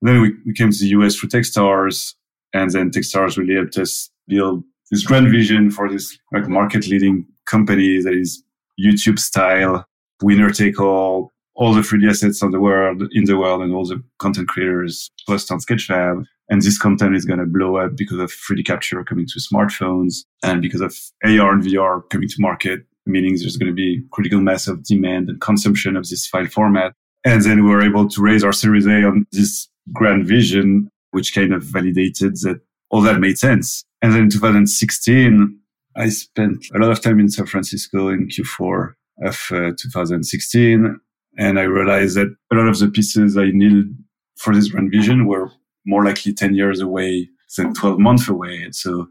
And 0.00 0.08
then 0.08 0.20
we, 0.20 0.32
we 0.44 0.52
came 0.52 0.70
to 0.70 0.78
the 0.78 0.88
US 0.88 1.16
through 1.16 1.30
Techstars. 1.30 2.14
And 2.52 2.70
then 2.70 2.90
Techstars 2.90 3.36
really 3.36 3.54
helped 3.54 3.78
us 3.78 4.10
build 4.28 4.64
this 4.90 5.04
grand 5.04 5.30
vision 5.30 5.70
for 5.70 5.90
this 5.90 6.16
like 6.32 6.48
market 6.48 6.86
leading 6.86 7.26
company 7.46 8.00
that 8.02 8.14
is 8.14 8.42
YouTube 8.78 9.18
style, 9.18 9.84
winner 10.22 10.50
take 10.50 10.80
all, 10.80 11.32
all 11.56 11.72
the 11.74 11.80
3D 11.80 12.08
assets 12.08 12.42
of 12.42 12.52
the 12.52 12.60
world 12.60 13.02
in 13.12 13.24
the 13.24 13.36
world 13.36 13.62
and 13.62 13.74
all 13.74 13.86
the 13.86 14.02
content 14.18 14.48
creators 14.48 15.10
post 15.26 15.50
on 15.50 15.58
Sketchfab. 15.58 16.24
And 16.48 16.62
this 16.62 16.78
content 16.78 17.16
is 17.16 17.24
going 17.24 17.40
to 17.40 17.46
blow 17.46 17.76
up 17.76 17.96
because 17.96 18.18
of 18.18 18.30
3D 18.30 18.64
capture 18.64 19.02
coming 19.02 19.26
to 19.26 19.40
smartphones 19.40 20.24
and 20.44 20.62
because 20.62 20.80
of 20.80 20.94
AR 21.24 21.52
and 21.52 21.62
VR 21.62 22.08
coming 22.10 22.28
to 22.28 22.36
market, 22.38 22.84
meaning 23.06 23.36
there's 23.36 23.56
going 23.56 23.70
to 23.70 23.74
be 23.74 24.02
critical 24.12 24.40
mass 24.40 24.68
of 24.68 24.84
demand 24.84 25.28
and 25.28 25.40
consumption 25.40 25.96
of 25.96 26.08
this 26.08 26.26
file 26.26 26.46
format. 26.46 26.92
And 27.24 27.42
then 27.42 27.64
we 27.64 27.70
were 27.70 27.82
able 27.82 28.08
to 28.08 28.22
raise 28.22 28.44
our 28.44 28.52
Series 28.52 28.86
A 28.86 29.04
on 29.04 29.26
this 29.32 29.68
grand 29.92 30.26
vision, 30.26 30.88
which 31.10 31.34
kind 31.34 31.52
of 31.52 31.64
validated 31.64 32.36
that 32.42 32.60
all 32.90 33.00
that 33.00 33.18
made 33.18 33.38
sense. 33.38 33.82
And 34.02 34.12
then 34.12 34.22
in 34.22 34.30
2016, 34.30 35.58
I 35.96 36.10
spent 36.10 36.66
a 36.74 36.78
lot 36.78 36.92
of 36.92 37.00
time 37.00 37.18
in 37.18 37.30
San 37.30 37.46
Francisco 37.46 38.08
in 38.08 38.28
Q4 38.28 38.92
of 39.22 39.46
uh, 39.50 39.72
2016 39.80 41.00
and 41.36 41.58
I 41.58 41.62
realized 41.62 42.16
that 42.16 42.34
a 42.52 42.54
lot 42.54 42.68
of 42.68 42.78
the 42.78 42.88
pieces 42.88 43.36
I 43.36 43.50
needed 43.50 43.96
for 44.36 44.54
this 44.54 44.68
grand 44.68 44.90
vision 44.90 45.26
were 45.26 45.50
more 45.84 46.04
likely 46.04 46.32
10 46.32 46.54
years 46.54 46.80
away 46.80 47.28
than 47.56 47.74
12 47.74 47.98
months 47.98 48.28
away. 48.28 48.62
And 48.62 48.74
so 48.74 49.06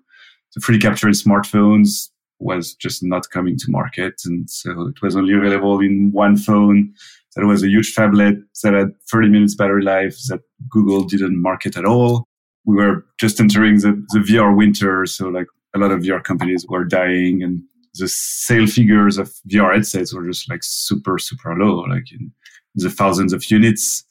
the 0.54 0.62
3D 0.62 0.82
capture 0.82 1.08
in 1.08 1.14
smartphones 1.14 2.10
was 2.40 2.76
just 2.76 3.04
not 3.04 3.30
coming 3.30 3.58
to 3.58 3.72
market. 3.72 4.22
And 4.26 4.50
so 4.50 4.88
it 4.88 5.02
was 5.02 5.16
only 5.16 5.34
available 5.34 5.80
in 5.80 6.12
one 6.12 6.38
phone 6.38 6.94
that 7.36 7.46
was 7.46 7.64
a 7.64 7.68
huge 7.68 7.94
phablet 7.94 8.42
that 8.64 8.74
had 8.74 8.92
30 9.12 9.30
minutes 9.30 9.56
battery 9.56 9.84
life 9.84 10.18
that 10.30 10.42
Google 10.70 11.04
didn't 11.04 11.42
market 11.42 11.78
at 11.78 11.86
all. 11.86 12.26
We 12.66 12.76
were 12.76 13.06
just 13.20 13.40
entering 13.40 13.80
the, 13.80 14.06
the 14.10 14.20
VR 14.20 14.56
winter. 14.56 15.06
So 15.06 15.30
like 15.30 15.48
a 15.76 15.80
lot 15.80 15.92
of 15.92 16.02
VR 16.02 16.24
companies 16.24 16.66
were 16.68 16.86
dying 16.86 17.44
and 17.44 17.62
the 17.98 18.08
sale 18.08 18.68
figures 18.68 19.18
of 19.18 19.34
VR 19.50 19.74
headsets 19.74 20.14
were 20.14 20.26
just 20.26 20.50
like 20.50 20.62
super, 20.64 21.18
super 21.18 21.56
low, 21.56 21.82
like 21.82 22.12
in 22.12 22.32
the 22.76 22.90
thousands 22.90 23.34
of 23.34 23.50
units, 23.50 24.04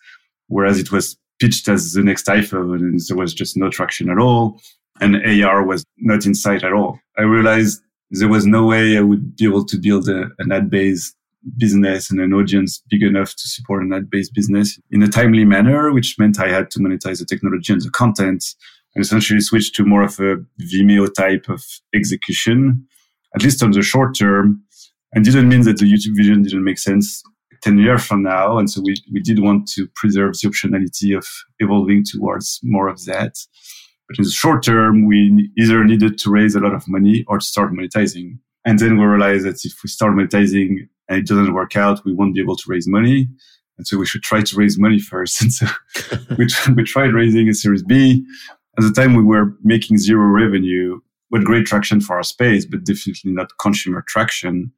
whereas 0.48 0.78
it 0.78 0.90
was 0.92 1.16
pitched 1.40 1.68
as 1.68 1.92
the 1.92 2.02
next 2.02 2.26
iPhone 2.26 2.76
and 2.76 3.00
there 3.08 3.16
was 3.16 3.34
just 3.34 3.56
no 3.56 3.70
traction 3.70 4.08
at 4.10 4.18
all. 4.18 4.60
And 5.00 5.16
AR 5.16 5.64
was 5.64 5.84
not 5.98 6.24
in 6.24 6.34
sight 6.34 6.62
at 6.62 6.72
all. 6.72 7.00
I 7.18 7.22
realized 7.22 7.80
there 8.10 8.28
was 8.28 8.46
no 8.46 8.66
way 8.66 8.96
I 8.96 9.00
would 9.00 9.36
be 9.36 9.44
able 9.44 9.64
to 9.64 9.76
build 9.76 10.08
a, 10.08 10.28
an 10.38 10.52
ad 10.52 10.70
based 10.70 11.16
business 11.58 12.10
and 12.10 12.20
an 12.20 12.32
audience 12.32 12.82
big 12.88 13.02
enough 13.02 13.34
to 13.34 13.48
support 13.48 13.82
an 13.82 13.92
ad 13.92 14.08
based 14.08 14.34
business 14.34 14.78
in 14.90 15.02
a 15.02 15.08
timely 15.08 15.44
manner, 15.44 15.92
which 15.92 16.16
meant 16.18 16.40
I 16.40 16.48
had 16.48 16.70
to 16.72 16.78
monetize 16.78 17.18
the 17.18 17.26
technology 17.26 17.72
and 17.72 17.82
the 17.82 17.90
content 17.90 18.44
and 18.94 19.04
essentially 19.04 19.40
switch 19.40 19.72
to 19.72 19.84
more 19.84 20.02
of 20.02 20.18
a 20.20 20.36
Vimeo 20.62 21.12
type 21.12 21.48
of 21.48 21.64
execution, 21.94 22.86
at 23.34 23.42
least 23.42 23.62
on 23.62 23.72
the 23.72 23.82
short 23.82 24.16
term. 24.16 24.62
And 25.14 25.24
didn't 25.24 25.48
mean 25.48 25.62
that 25.62 25.78
the 25.78 25.84
YouTube 25.84 26.16
vision 26.16 26.42
didn't 26.42 26.64
make 26.64 26.78
sense 26.78 27.22
10 27.62 27.78
years 27.78 28.04
from 28.04 28.22
now. 28.22 28.58
And 28.58 28.70
so 28.70 28.82
we, 28.84 28.94
we 29.12 29.20
did 29.20 29.38
want 29.38 29.68
to 29.68 29.88
preserve 29.94 30.34
the 30.34 30.48
optionality 30.48 31.16
of 31.16 31.26
evolving 31.60 32.04
towards 32.04 32.60
more 32.62 32.88
of 32.88 33.04
that. 33.06 33.34
But 34.06 34.18
in 34.18 34.24
the 34.24 34.30
short 34.30 34.62
term, 34.62 35.06
we 35.06 35.50
either 35.56 35.82
needed 35.82 36.18
to 36.18 36.30
raise 36.30 36.54
a 36.54 36.60
lot 36.60 36.74
of 36.74 36.86
money 36.86 37.24
or 37.26 37.38
to 37.38 37.44
start 37.44 37.72
monetizing. 37.72 38.38
And 38.66 38.78
then 38.78 38.98
we 38.98 39.04
realized 39.04 39.46
that 39.46 39.64
if 39.64 39.82
we 39.82 39.88
start 39.88 40.14
monetizing 40.14 40.88
and 41.08 41.18
it 41.18 41.26
doesn't 41.26 41.54
work 41.54 41.74
out, 41.74 42.04
we 42.04 42.12
won't 42.12 42.34
be 42.34 42.40
able 42.40 42.56
to 42.56 42.64
raise 42.66 42.86
money. 42.86 43.28
And 43.78 43.86
so 43.86 43.96
we 43.96 44.06
should 44.06 44.22
try 44.22 44.42
to 44.42 44.56
raise 44.56 44.78
money 44.78 44.98
first. 44.98 45.40
And 45.42 45.52
so 45.52 45.66
we, 46.36 46.46
we 46.74 46.84
tried 46.84 47.14
raising 47.14 47.48
a 47.48 47.54
Series 47.54 47.82
B. 47.82 48.24
At 48.76 48.84
the 48.84 48.92
time, 48.92 49.14
we 49.14 49.22
were 49.22 49.56
making 49.62 49.98
zero 49.98 50.26
revenue, 50.26 51.00
with 51.30 51.44
great 51.44 51.66
traction 51.66 52.00
for 52.00 52.16
our 52.16 52.22
space, 52.22 52.64
but 52.64 52.84
definitely 52.84 53.32
not 53.32 53.50
consumer 53.60 54.04
traction. 54.06 54.72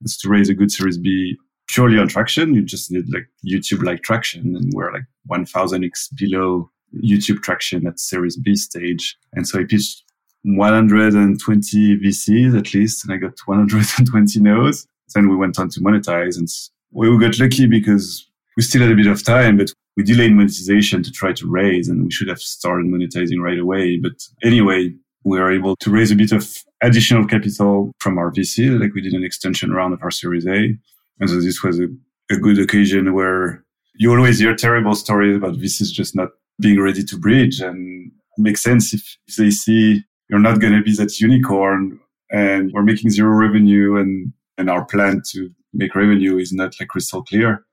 It's 0.00 0.18
to 0.18 0.28
raise 0.28 0.48
a 0.48 0.54
good 0.54 0.70
Series 0.70 0.98
B 0.98 1.36
purely 1.68 1.98
on 1.98 2.08
traction. 2.08 2.54
You 2.54 2.62
just 2.62 2.90
need 2.90 3.12
like 3.12 3.28
YouTube 3.46 3.84
like 3.84 4.02
traction, 4.02 4.54
and 4.56 4.70
we're 4.74 4.92
like 4.92 5.04
1000x 5.30 6.14
below 6.16 6.70
YouTube 7.02 7.42
traction 7.42 7.86
at 7.86 7.98
Series 7.98 8.36
B 8.36 8.54
stage. 8.54 9.16
And 9.32 9.46
so 9.46 9.60
I 9.60 9.64
pitched 9.64 10.04
120 10.42 11.98
VCs 11.98 12.58
at 12.58 12.74
least, 12.74 13.04
and 13.04 13.14
I 13.14 13.16
got 13.16 13.38
120 13.46 14.40
no's. 14.40 14.86
Then 15.14 15.28
we 15.28 15.36
went 15.36 15.58
on 15.58 15.68
to 15.70 15.80
monetize, 15.80 16.36
and 16.36 16.48
we 16.90 17.18
got 17.18 17.38
lucky 17.38 17.66
because 17.66 18.28
we 18.56 18.62
still 18.62 18.82
had 18.82 18.92
a 18.92 18.96
bit 18.96 19.06
of 19.06 19.24
time, 19.24 19.56
but 19.56 19.72
we 19.96 20.02
delayed 20.02 20.32
monetization 20.32 21.02
to 21.02 21.10
try 21.10 21.32
to 21.32 21.50
raise, 21.50 21.88
and 21.88 22.04
we 22.04 22.10
should 22.10 22.28
have 22.28 22.40
started 22.40 22.86
monetizing 22.86 23.40
right 23.40 23.58
away. 23.58 23.96
But 23.96 24.12
anyway, 24.42 24.92
we 25.24 25.40
were 25.40 25.52
able 25.52 25.74
to 25.76 25.90
raise 25.90 26.10
a 26.10 26.16
bit 26.16 26.32
of 26.32 26.46
additional 26.82 27.26
capital 27.26 27.92
from 27.98 28.18
our 28.18 28.30
VC, 28.30 28.78
like 28.78 28.94
we 28.94 29.00
did 29.00 29.14
an 29.14 29.24
extension 29.24 29.72
round 29.72 29.94
of 29.94 30.02
our 30.02 30.10
Series 30.10 30.46
A. 30.46 30.76
And 31.20 31.30
so 31.30 31.40
this 31.40 31.62
was 31.62 31.80
a, 31.80 31.88
a 32.30 32.36
good 32.36 32.58
occasion 32.58 33.14
where 33.14 33.64
you 33.94 34.14
always 34.14 34.38
hear 34.38 34.54
terrible 34.54 34.94
stories 34.94 35.36
about 35.36 35.54
VCs 35.54 35.92
just 35.92 36.14
not 36.14 36.30
being 36.60 36.80
ready 36.80 37.02
to 37.02 37.18
bridge 37.18 37.60
and 37.60 38.12
makes 38.36 38.62
sense 38.62 38.92
if, 38.92 39.16
if 39.26 39.36
they 39.36 39.50
see 39.50 40.02
you're 40.28 40.40
not 40.40 40.60
going 40.60 40.72
to 40.72 40.82
be 40.82 40.94
that 40.96 41.18
unicorn 41.20 41.98
and 42.30 42.72
we're 42.72 42.82
making 42.82 43.10
zero 43.10 43.30
revenue 43.30 43.96
and, 43.96 44.32
and 44.58 44.68
our 44.68 44.84
plan 44.84 45.22
to 45.30 45.50
make 45.72 45.94
revenue 45.94 46.36
is 46.38 46.52
not 46.52 46.74
like 46.78 46.88
crystal 46.88 47.22
clear. 47.22 47.64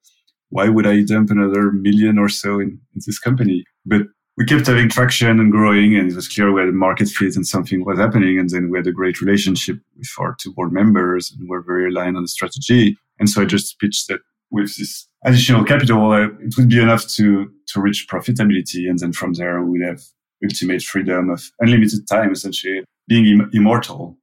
Why 0.49 0.69
would 0.69 0.85
I 0.85 1.03
dump 1.03 1.31
another 1.31 1.71
million 1.71 2.17
or 2.17 2.29
so 2.29 2.59
in, 2.59 2.79
in 2.93 3.01
this 3.05 3.19
company? 3.19 3.63
But 3.85 4.03
we 4.37 4.45
kept 4.45 4.67
having 4.67 4.89
traction 4.89 5.39
and 5.39 5.51
growing 5.51 5.95
and 5.95 6.09
it 6.09 6.15
was 6.15 6.27
clear 6.27 6.51
we 6.51 6.61
had 6.61 6.69
a 6.69 6.73
market 6.73 7.09
fit 7.09 7.35
and 7.35 7.45
something 7.45 7.83
was 7.85 7.99
happening. 7.99 8.39
And 8.39 8.49
then 8.49 8.69
we 8.69 8.77
had 8.77 8.87
a 8.87 8.91
great 8.91 9.21
relationship 9.21 9.77
with 9.97 10.09
our 10.19 10.35
two 10.39 10.53
board 10.53 10.71
members 10.71 11.31
and 11.31 11.49
we're 11.49 11.61
very 11.61 11.89
aligned 11.89 12.15
on 12.15 12.23
the 12.23 12.29
strategy. 12.29 12.97
And 13.19 13.29
so 13.29 13.41
I 13.41 13.45
just 13.45 13.79
pitched 13.79 14.07
that 14.07 14.21
with 14.49 14.75
this 14.77 15.07
additional 15.25 15.63
capital, 15.63 16.11
uh, 16.11 16.27
it 16.39 16.55
would 16.57 16.69
be 16.69 16.81
enough 16.81 17.07
to, 17.09 17.51
to 17.67 17.81
reach 17.81 18.07
profitability. 18.09 18.89
And 18.89 18.99
then 18.99 19.13
from 19.13 19.33
there, 19.33 19.61
we'd 19.61 19.85
have 19.85 20.01
ultimate 20.43 20.81
freedom 20.81 21.29
of 21.29 21.51
unlimited 21.59 22.07
time, 22.07 22.31
essentially 22.31 22.83
being 23.07 23.25
Im- 23.25 23.49
immortal. 23.53 24.17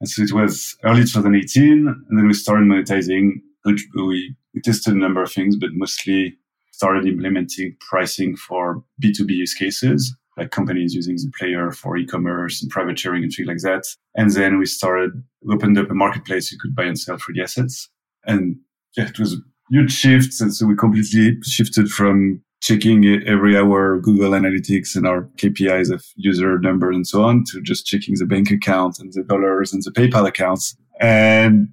And 0.00 0.08
so 0.08 0.22
it 0.22 0.32
was 0.32 0.76
early 0.84 1.02
2018. 1.02 1.88
And 1.88 2.18
then 2.18 2.26
we 2.26 2.34
started 2.34 2.64
monetizing. 2.64 3.40
We, 3.64 4.36
we 4.54 4.60
tested 4.62 4.94
a 4.94 4.98
number 4.98 5.22
of 5.22 5.32
things, 5.32 5.56
but 5.56 5.70
mostly 5.72 6.38
started 6.76 7.06
implementing 7.06 7.74
pricing 7.80 8.36
for 8.36 8.84
B2B 9.02 9.30
use 9.30 9.54
cases, 9.54 10.14
like 10.36 10.50
companies 10.50 10.94
using 10.94 11.16
the 11.16 11.32
player 11.38 11.72
for 11.72 11.96
e-commerce 11.96 12.60
and 12.60 12.70
private 12.70 12.98
sharing 12.98 13.22
and 13.22 13.32
things 13.32 13.48
like 13.48 13.60
that. 13.60 13.84
And 14.14 14.30
then 14.32 14.58
we 14.58 14.66
started, 14.66 15.12
we 15.40 15.54
opened 15.54 15.78
up 15.78 15.90
a 15.90 15.94
marketplace 15.94 16.52
you 16.52 16.58
could 16.60 16.74
buy 16.74 16.84
and 16.84 16.98
sell 16.98 17.16
3D 17.16 17.42
assets. 17.42 17.88
And 18.26 18.56
yeah, 18.94 19.08
it 19.08 19.18
was 19.18 19.32
a 19.32 19.38
huge 19.70 19.90
shift. 19.90 20.38
And 20.38 20.54
so 20.54 20.66
we 20.66 20.76
completely 20.76 21.38
shifted 21.42 21.88
from 21.88 22.42
checking 22.60 23.06
every 23.26 23.56
hour 23.56 23.98
Google 23.98 24.32
Analytics 24.32 24.96
and 24.96 25.06
our 25.06 25.22
KPIs 25.38 25.90
of 25.90 26.04
user 26.16 26.58
number 26.58 26.90
and 26.90 27.06
so 27.06 27.24
on 27.24 27.44
to 27.52 27.62
just 27.62 27.86
checking 27.86 28.16
the 28.18 28.26
bank 28.26 28.50
account 28.50 28.98
and 28.98 29.14
the 29.14 29.22
dollars 29.22 29.72
and 29.72 29.82
the 29.82 29.90
PayPal 29.90 30.28
accounts. 30.28 30.76
And 31.00 31.68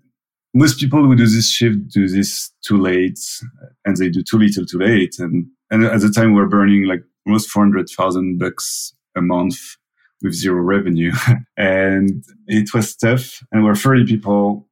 most 0.54 0.80
people 0.80 1.04
who 1.04 1.16
do 1.16 1.26
this 1.26 1.50
shift 1.50 1.88
do 1.90 2.08
this 2.08 2.52
too 2.66 2.80
late 2.80 3.20
and 3.86 3.98
they 3.98 4.10
do 4.10 4.22
too 4.22 4.38
little 4.38 4.66
too 4.66 4.80
late. 4.80 5.16
And, 5.20 5.48
and 5.72 5.84
at 5.84 6.02
the 6.02 6.12
time 6.12 6.34
we're 6.34 6.48
burning 6.48 6.86
like 6.86 7.04
almost 7.26 7.50
400,000 7.50 8.38
bucks 8.38 8.94
a 9.16 9.22
month 9.22 9.58
with 10.22 10.34
zero 10.34 10.62
revenue. 10.62 11.12
and 11.58 12.24
it 12.48 12.74
was 12.74 12.96
tough. 12.96 13.44
And 13.52 13.64
we're 13.64 13.76
30 13.76 14.06
people 14.06 14.68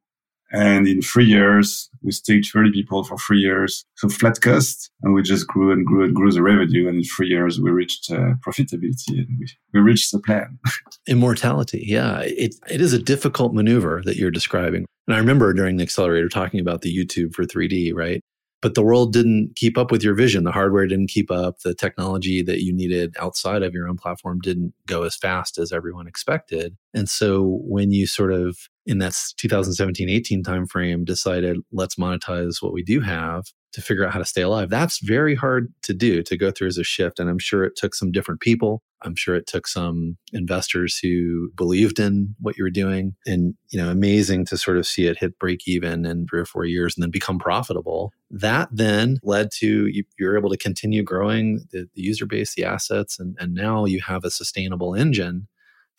and 0.52 0.88
in 0.88 1.02
three 1.02 1.26
years, 1.26 1.90
we 2.02 2.12
stayed 2.12 2.46
30 2.52 2.72
people 2.72 3.04
for 3.04 3.18
three 3.18 3.40
years. 3.40 3.86
So 3.96 4.10
flat 4.10 4.42
cost. 4.42 4.92
And 5.04 5.14
we 5.14 5.22
just 5.22 5.48
grew 5.48 5.72
and 5.72 5.86
grew 5.86 6.04
and 6.04 6.16
grew 6.16 6.32
the 6.32 6.42
revenue. 6.42 6.88
And 6.88 6.98
in 6.98 7.04
three 7.04 7.28
years, 7.28 7.60
we 7.60 7.72
reached 7.72 8.12
uh, 8.12 8.34
profitability 8.46 9.20
and 9.20 9.28
we, 9.40 9.48
we 9.74 9.80
reached 9.80 10.12
the 10.12 10.20
plan. 10.20 10.60
Immortality. 11.08 11.86
Yeah. 11.88 12.22
It, 12.22 12.56
it 12.70 12.82
is 12.82 12.94
a 12.94 13.00
difficult 13.00 13.54
maneuver 13.54 14.02
that 14.06 14.18
you're 14.18 14.32
describing. 14.32 14.86
And 15.08 15.16
I 15.16 15.20
remember 15.20 15.54
during 15.54 15.78
the 15.78 15.84
accelerator 15.84 16.30
talking 16.30 16.60
about 16.60 16.82
the 16.82 16.96
YouTube 16.96 17.34
for 17.34 17.44
3D, 17.44 17.94
right? 17.96 18.22
But 18.62 18.76
the 18.76 18.84
world 18.84 19.12
didn't 19.12 19.56
keep 19.56 19.78
up 19.78 19.92
with 19.92 20.04
your 20.04 20.14
vision. 20.14 20.44
The 20.44 20.52
hardware 20.52 20.86
didn't 20.88 21.10
keep 21.10 21.32
up. 21.32 21.60
The 21.60 21.74
technology 21.74 22.42
that 22.44 22.64
you 22.64 22.74
needed 22.74 23.16
outside 23.20 23.64
of 23.64 23.74
your 23.74 23.88
own 23.88 23.98
platform 23.98 24.40
didn't 24.40 24.74
go 24.86 25.04
as 25.04 25.16
fast 25.16 25.58
as 25.58 25.72
everyone 25.72 26.08
expected. 26.08 26.78
And 26.94 27.10
so 27.10 27.60
when 27.64 27.92
you 27.92 28.08
sort 28.08 28.32
of 28.32 28.70
in 28.86 29.00
that 29.00 29.16
2017 29.38 30.10
18 30.10 30.44
timeframe 30.44 31.06
decided 31.06 31.58
let's 31.72 31.96
monetize 31.96 32.62
what 32.62 32.74
we 32.74 32.84
do 32.84 33.00
have 33.00 33.46
to 33.74 33.82
figure 33.82 34.06
out 34.06 34.14
how 34.14 34.20
to 34.20 34.26
stay 34.26 34.42
alive. 34.42 34.70
That's 34.70 35.00
very 35.00 35.36
hard 35.36 35.74
to 35.84 35.94
do 35.94 36.24
to 36.24 36.38
go 36.38 36.52
through 36.52 36.68
as 36.68 36.78
a 36.78 36.84
shift 36.84 37.20
and 37.20 37.30
i'm 37.30 37.40
sure 37.40 37.64
it 37.64 37.76
took 37.76 37.96
some 37.96 38.12
different 38.12 38.42
people. 38.42 38.84
I'm 39.04 39.16
sure 39.16 39.36
it 39.36 39.48
took 39.48 39.68
some 39.68 40.18
investors 40.32 41.00
who 41.00 41.50
believed 41.56 42.00
in 42.00 42.36
what 42.40 42.56
you 42.56 42.64
were 42.64 42.70
doing. 42.70 43.16
And 43.26 43.56
you 43.70 43.82
know 43.82 43.90
amazing 43.90 44.46
to 44.46 44.58
sort 44.58 44.78
of 44.78 44.86
see 44.86 45.08
it 45.08 45.18
hit 45.18 45.40
break 45.40 45.68
even 45.68 46.06
in 46.06 46.28
three 46.28 46.40
or 46.40 46.46
four 46.46 46.66
years 46.66 46.96
and 46.96 47.04
then 47.04 47.12
become 47.12 47.40
profitable. 47.40 48.14
That 48.30 48.70
then 48.72 49.18
led 49.24 49.52
to 49.60 49.88
you, 49.88 50.04
are 50.22 50.38
able 50.38 50.50
to 50.50 50.58
continue 50.58 51.04
growing 51.04 51.66
the, 51.72 51.88
the 51.96 52.02
user 52.02 52.26
base 52.26 52.56
the 52.56 52.66
assets 52.66 53.20
and, 53.20 53.36
and 53.40 53.54
now 53.54 53.86
you 53.86 54.02
have 54.02 54.24
a 54.24 54.32
sustainable 54.32 54.96
engine 54.96 55.48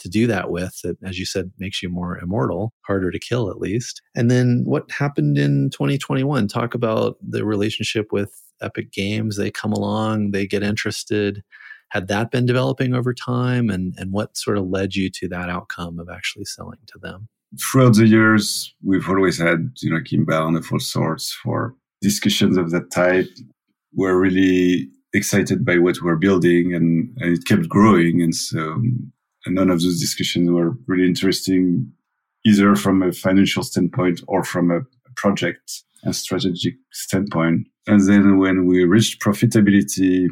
to 0.03 0.09
do 0.09 0.27
that 0.27 0.51
with 0.51 0.81
that, 0.83 0.97
as 1.05 1.19
you 1.19 1.25
said, 1.25 1.53
makes 1.59 1.83
you 1.83 1.89
more 1.89 2.19
immortal, 2.19 2.73
harder 2.83 3.11
to 3.11 3.19
kill 3.19 3.51
at 3.51 3.59
least. 3.59 4.03
And 4.15 4.31
then 4.31 4.63
what 4.65 4.91
happened 4.91 5.39
in 5.39 5.71
2021? 5.71 6.49
Talk 6.49 6.75
about 6.75 7.17
the 7.23 7.45
relationship 7.45 8.09
with 8.13 8.43
Epic 8.61 8.93
Games. 8.93 9.37
They 9.37 9.51
come 9.51 9.73
along, 9.73 10.33
they 10.33 10.47
get 10.47 10.63
interested. 10.63 11.43
Had 11.91 12.09
that 12.09 12.31
been 12.31 12.47
developing 12.47 12.95
over 12.95 13.15
time? 13.15 13.71
And, 13.71 13.95
and 13.99 14.13
what 14.13 14.37
sort 14.37 14.59
of 14.59 14.67
led 14.67 14.95
you 14.95 15.11
to 15.11 15.29
that 15.29 15.49
outcome 15.49 15.99
of 15.99 16.09
actually 16.09 16.47
selling 16.47 16.79
to 16.87 16.99
them? 16.99 17.29
Throughout 17.61 17.97
the 17.97 18.07
years, 18.07 18.75
we've 18.83 19.09
always 19.09 19.39
had, 19.39 19.73
you 19.83 19.91
know, 19.91 20.01
inbound 20.11 20.57
of 20.57 20.67
all 20.73 20.81
sorts 20.81 21.33
for 21.33 21.75
discussions 22.01 22.57
of 22.57 22.71
that 22.71 22.91
type. 22.91 23.29
We're 23.95 24.19
really 24.19 24.89
excited 25.13 25.65
by 25.65 25.77
what 25.77 25.97
we're 26.03 26.17
building 26.17 26.75
and, 26.75 27.15
and 27.19 27.37
it 27.37 27.45
kept 27.45 27.69
growing. 27.69 28.23
And 28.23 28.35
so 28.35 28.83
none 29.47 29.71
of 29.71 29.81
those 29.81 30.01
discussions 30.01 30.51
were 30.51 30.77
really 30.87 31.07
interesting 31.07 31.93
either 32.45 32.75
from 32.75 33.03
a 33.03 33.13
financial 33.13 33.63
standpoint 33.63 34.21
or 34.27 34.45
from 34.45 34.71
a 34.71 34.81
project 35.15 35.83
and 36.03 36.15
strategic 36.15 36.75
standpoint. 36.93 37.67
And 37.87 38.07
then 38.09 38.39
when 38.39 38.67
we 38.67 38.85
reached 38.85 39.21
profitability, 39.21 40.29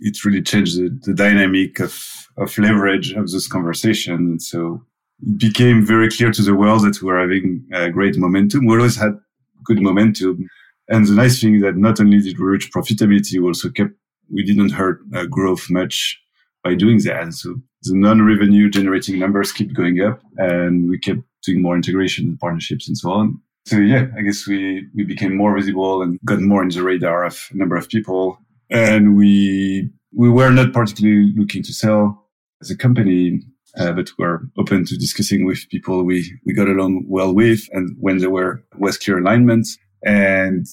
it 0.00 0.24
really 0.24 0.42
changed 0.42 0.78
the, 0.78 0.88
the 1.02 1.14
dynamic 1.14 1.80
of, 1.80 2.28
of 2.36 2.56
leverage 2.58 3.12
of 3.12 3.30
this 3.30 3.48
conversation. 3.48 4.14
And 4.14 4.42
so 4.42 4.82
it 5.22 5.38
became 5.38 5.84
very 5.84 6.10
clear 6.10 6.30
to 6.32 6.42
the 6.42 6.54
world 6.54 6.84
that 6.84 7.00
we 7.00 7.06
were 7.06 7.20
having 7.20 7.66
a 7.72 7.90
great 7.90 8.16
momentum. 8.16 8.66
We 8.66 8.76
always 8.76 8.96
had 8.96 9.18
good 9.64 9.80
momentum. 9.80 10.48
And 10.88 11.06
the 11.06 11.14
nice 11.14 11.40
thing 11.40 11.56
is 11.56 11.62
that 11.62 11.76
not 11.76 12.00
only 12.00 12.20
did 12.20 12.38
we 12.38 12.44
reach 12.44 12.70
profitability, 12.70 13.40
we 13.40 13.46
also 13.46 13.70
kept, 13.70 13.92
we 14.30 14.44
didn't 14.44 14.70
hurt 14.70 15.00
uh, 15.14 15.24
growth 15.26 15.68
much 15.70 16.20
by 16.66 16.74
doing 16.74 16.98
that. 17.04 17.32
So 17.32 17.54
the 17.82 17.94
non-revenue 17.94 18.68
generating 18.70 19.18
numbers 19.18 19.52
keep 19.52 19.72
going 19.72 20.00
up 20.00 20.20
and 20.36 20.90
we 20.90 20.98
kept 20.98 21.20
doing 21.44 21.62
more 21.62 21.76
integration 21.76 22.26
and 22.26 22.38
partnerships 22.38 22.88
and 22.88 22.98
so 22.98 23.10
on. 23.10 23.40
So 23.66 23.76
yeah, 23.78 24.06
I 24.18 24.22
guess 24.22 24.46
we, 24.46 24.86
we 24.94 25.04
became 25.04 25.36
more 25.36 25.56
visible 25.56 26.02
and 26.02 26.18
got 26.24 26.40
more 26.40 26.62
in 26.62 26.70
the 26.70 26.82
radar 26.82 27.24
of 27.24 27.48
a 27.52 27.56
number 27.56 27.76
of 27.76 27.88
people. 27.88 28.38
And 28.70 29.16
we, 29.16 29.90
we 30.12 30.28
were 30.28 30.50
not 30.50 30.72
particularly 30.72 31.32
looking 31.36 31.62
to 31.62 31.72
sell 31.72 32.26
as 32.60 32.70
a 32.70 32.76
company, 32.76 33.40
uh, 33.78 33.92
but 33.92 34.10
we're 34.18 34.40
open 34.58 34.84
to 34.86 34.96
discussing 34.96 35.46
with 35.46 35.68
people 35.70 36.04
we, 36.04 36.18
we 36.44 36.52
got 36.52 36.68
along 36.68 37.04
well 37.06 37.32
with 37.32 37.62
and 37.72 37.96
when 38.00 38.18
there 38.18 38.30
were 38.30 38.64
was 38.78 38.98
clear 38.98 39.18
alignment 39.18 39.68
and 40.04 40.66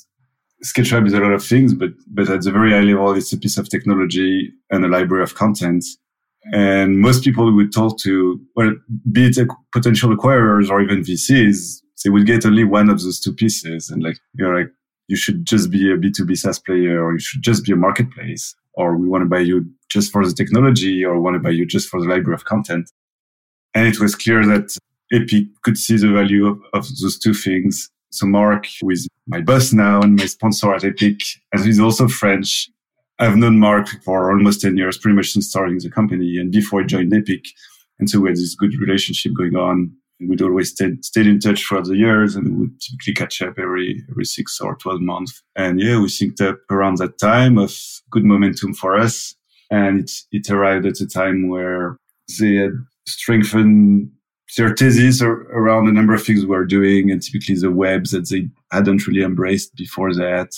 Sketchfab 0.64 1.06
is 1.06 1.14
a 1.14 1.20
lot 1.20 1.34
of 1.34 1.44
things, 1.44 1.74
but 1.74 1.92
but 2.08 2.30
at 2.30 2.44
the 2.44 2.52
very 2.52 2.72
high 2.72 2.82
level, 2.82 3.14
it's 3.14 3.34
a 3.34 3.38
piece 3.38 3.58
of 3.58 3.70
technology 3.70 4.52
and 4.72 4.86
a 4.86 4.88
library 4.88 5.24
of 5.24 5.36
content. 5.36 5.84
And 6.52 7.00
most 7.00 7.24
people 7.24 7.46
we 7.46 7.54
would 7.54 7.74
talk 7.74 8.00
to, 8.00 8.40
well, 8.56 8.74
be 9.12 9.28
it 9.28 9.48
potential 9.72 10.16
acquirers 10.16 10.70
or 10.70 10.82
even 10.82 11.02
VCs, 11.02 11.82
they 12.04 12.10
would 12.10 12.26
get 12.26 12.46
only 12.46 12.64
one 12.64 12.90
of 12.90 13.02
those 13.02 13.20
two 13.20 13.34
pieces. 13.34 13.90
And 13.90 14.04
like, 14.04 14.18
you're 14.34 14.58
like, 14.58 14.70
you 15.08 15.16
should 15.16 15.46
just 15.46 15.70
be 15.72 15.92
a 15.92 15.98
B2B 15.98 16.38
SaaS 16.38 16.60
player, 16.60 17.04
or 17.04 17.14
you 17.14 17.20
should 17.20 17.42
just 17.42 17.66
be 17.66 17.74
a 17.74 17.78
marketplace, 17.78 18.56
or 18.74 18.98
we 18.98 19.08
want 19.08 19.22
to 19.24 19.30
buy 19.30 19.40
you 19.40 19.66
just 19.90 20.12
for 20.12 20.26
the 20.26 20.34
technology, 20.34 21.04
or 21.04 21.20
want 21.20 21.36
to 21.36 21.40
buy 21.40 21.50
you 21.50 21.66
just 21.66 21.90
for 21.90 22.02
the 22.02 22.08
library 22.08 22.36
of 22.36 22.46
content. 22.46 22.90
And 23.74 23.88
it 23.88 24.00
was 24.00 24.16
clear 24.16 24.46
that 24.46 24.78
Epic 25.12 25.46
could 25.64 25.78
see 25.78 25.98
the 25.98 26.12
value 26.12 26.48
of, 26.48 26.60
of 26.74 26.88
those 27.02 27.20
two 27.20 27.34
things. 27.34 27.90
So 28.14 28.28
Mark, 28.28 28.68
who 28.80 28.92
is 28.92 29.08
my 29.26 29.42
boss 29.42 29.74
now 29.74 30.00
and 30.00 30.16
my 30.16 30.28
sponsor 30.28 30.72
at 30.72 30.84
Epic, 30.84 31.20
and 31.52 31.66
he's 31.66 31.80
also 31.80 32.08
French. 32.08 32.70
I've 33.18 33.38
known 33.38 33.58
Mark 33.60 33.88
for 34.06 34.32
almost 34.32 34.62
10 34.62 34.78
years, 34.78 35.00
pretty 35.00 35.16
much 35.16 35.32
since 35.32 35.50
starting 35.50 35.80
the 35.80 35.90
company 35.90 36.38
and 36.38 36.52
before 36.52 36.82
I 36.82 36.86
joined 36.86 37.12
Epic. 37.12 37.44
And 37.98 38.08
so 38.08 38.20
we 38.20 38.30
had 38.30 38.38
this 38.38 38.54
good 38.54 38.80
relationship 38.80 39.32
going 39.36 39.56
on. 39.56 39.92
We'd 40.20 40.44
always 40.44 40.70
stayed, 40.70 41.04
stayed 41.04 41.26
in 41.26 41.40
touch 41.40 41.66
throughout 41.66 41.86
the 41.86 41.98
years 41.98 42.36
and 42.36 42.54
we 42.54 42.60
would 42.62 42.80
typically 42.80 43.14
catch 43.14 43.42
up 43.42 43.58
every, 43.58 44.04
every 44.12 44.26
six 44.26 44.62
or 44.62 44.76
12 44.76 45.02
months. 45.02 45.42
And 45.56 45.80
yeah, 45.80 45.98
we 46.00 46.06
synced 46.06 46.48
up 46.48 46.60
around 46.70 46.98
that 46.98 47.18
time 47.18 47.58
of 47.58 47.76
good 48.12 48.26
momentum 48.26 48.76
for 48.76 48.96
us. 48.96 49.34
And 49.72 50.02
it, 50.02 50.12
it 50.32 50.52
arrived 50.52 50.86
at 50.86 51.00
a 51.00 51.08
time 51.08 51.50
where 51.50 51.98
they 52.40 52.58
had 52.58 52.74
strengthened 53.08 54.12
their 54.58 54.76
thesis 54.76 55.22
around 55.22 55.88
a 55.88 55.92
number 55.92 56.14
of 56.14 56.24
things 56.24 56.42
we 56.42 56.48
were 56.48 56.66
doing 56.66 57.12
and 57.12 57.22
typically 57.22 57.56
the 57.56 57.72
webs 57.72 58.12
that 58.12 58.30
they 58.30 58.50
hadn't 58.72 59.08
really 59.08 59.24
embraced 59.24 59.76
before 59.76 60.14
that. 60.14 60.52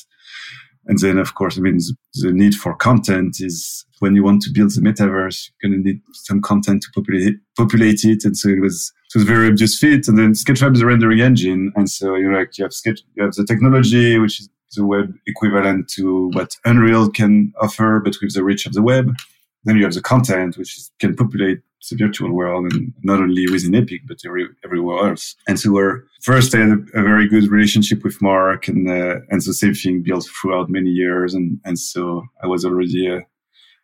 And 0.88 1.00
then, 1.00 1.18
of 1.18 1.34
course, 1.34 1.58
I 1.58 1.62
mean, 1.62 1.80
the 2.14 2.32
need 2.32 2.54
for 2.54 2.75
content 2.75 3.38
is 3.40 3.86
when 4.00 4.16
you 4.16 4.24
want 4.24 4.44
to 4.44 4.52
build 4.52 4.72
the 4.72 4.82
metaverse, 4.82 5.50
you're 5.62 5.72
going 5.72 5.82
to 5.82 5.88
need 5.88 6.02
some 6.14 6.42
content 6.42 6.84
to 6.84 6.90
populate, 6.94 7.36
populate 7.58 8.04
it. 8.04 8.24
And 8.24 8.38
so 8.38 8.50
it 8.50 8.62
was, 8.62 8.94
it 9.14 9.18
was 9.18 9.28
very 9.28 9.48
obvious 9.48 9.80
fit. 9.80 10.08
And 10.08 10.18
then 10.18 10.34
Sketchfab 10.34 10.75
is 10.75 10.82
a 10.82 10.86
rendering 10.86 11.22
engine. 11.22 11.72
And 11.75 11.90
so 11.90 12.16
you're 12.16 12.38
like, 12.38 12.58
you 12.58 12.66
have 12.66 12.74
sketch, 12.74 13.02
you 13.16 13.24
have 13.24 13.34
the 13.34 13.46
technology, 13.46 14.20
which 14.20 14.40
is 14.42 14.50
the 14.75 14.86
web 14.86 15.12
equivalent 15.25 15.88
to 15.96 16.30
what 16.34 16.56
Unreal 16.66 17.10
can 17.10 17.54
offer, 17.62 18.00
but 18.04 18.18
with 18.22 18.36
the 18.36 18.44
reach 18.44 18.66
of 18.66 18.74
the 18.74 18.84
web. 18.84 19.16
Then 19.64 19.78
you 19.78 19.84
have 19.86 19.94
the 19.94 20.02
content, 20.02 20.58
which 20.58 20.78
can 21.00 21.16
populate 21.16 21.62
the 21.89 21.96
virtual 21.96 22.32
world 22.32 22.72
and 22.72 22.94
not 23.04 23.20
only 23.20 23.46
within 23.51 23.75
Epic, 23.75 24.01
but 24.08 24.18
every, 24.25 24.48
everywhere 24.63 25.10
else. 25.10 25.36
And 25.48 25.60
so 25.60 25.72
we're 25.72 26.04
first 26.22 26.56
I 26.56 26.60
had 26.60 26.69
a, 26.69 27.00
a 27.00 27.04
very 27.04 27.28
good 27.28 27.48
relationship 27.48 28.04
with 28.04 28.21
Mark 28.21 28.67
and, 28.67 28.89
uh, 28.89 29.19
and 29.30 29.41
the 29.41 29.54
same 29.54 29.74
thing 29.74 30.04
built 30.04 30.28
throughout 30.41 30.69
many 30.69 30.89
years. 30.89 31.34
And, 31.34 31.60
and 31.65 31.78
so 31.78 32.26
I 32.43 32.48
was 32.48 32.65
already 32.65 33.08
a 33.08 33.21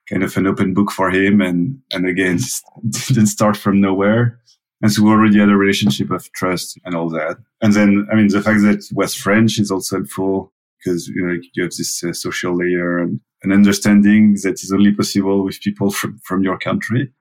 kind 0.10 0.24
of 0.24 0.36
an 0.38 0.48
open 0.48 0.74
book 0.74 0.92
for 0.92 1.10
him. 1.10 1.42
And, 1.42 1.80
and 1.92 2.08
again, 2.08 2.40
didn't 3.08 3.28
start 3.28 3.58
from 3.58 3.82
nowhere. 3.82 4.40
And 4.82 4.92
so 4.92 5.04
we 5.04 5.12
already 5.12 5.40
had 5.40 5.50
a 5.50 5.56
relationship 5.56 6.10
of 6.10 6.32
trust 6.34 6.80
and 6.86 6.96
all 6.96 7.10
that. 7.10 7.38
And 7.62 7.74
then, 7.74 8.08
I 8.12 8.16
mean, 8.16 8.30
the 8.30 8.42
fact 8.42 8.62
that 8.62 8.80
it 8.80 8.86
was 8.94 9.14
French 9.14 9.60
is 9.60 9.70
also 9.70 9.98
helpful 9.98 10.52
because, 10.80 11.08
you 11.08 11.26
know, 11.26 11.38
you 11.54 11.64
have 11.64 11.72
this 11.72 12.04
uh, 12.04 12.14
social 12.14 12.58
layer 12.58 12.98
and 12.98 13.20
an 13.44 13.52
understanding 13.52 14.34
that 14.44 14.64
is 14.64 14.72
only 14.72 14.92
possible 14.92 15.44
with 15.44 15.62
people 15.62 15.92
from, 15.92 16.20
from 16.24 16.44
your 16.44 16.58
country. 16.58 17.12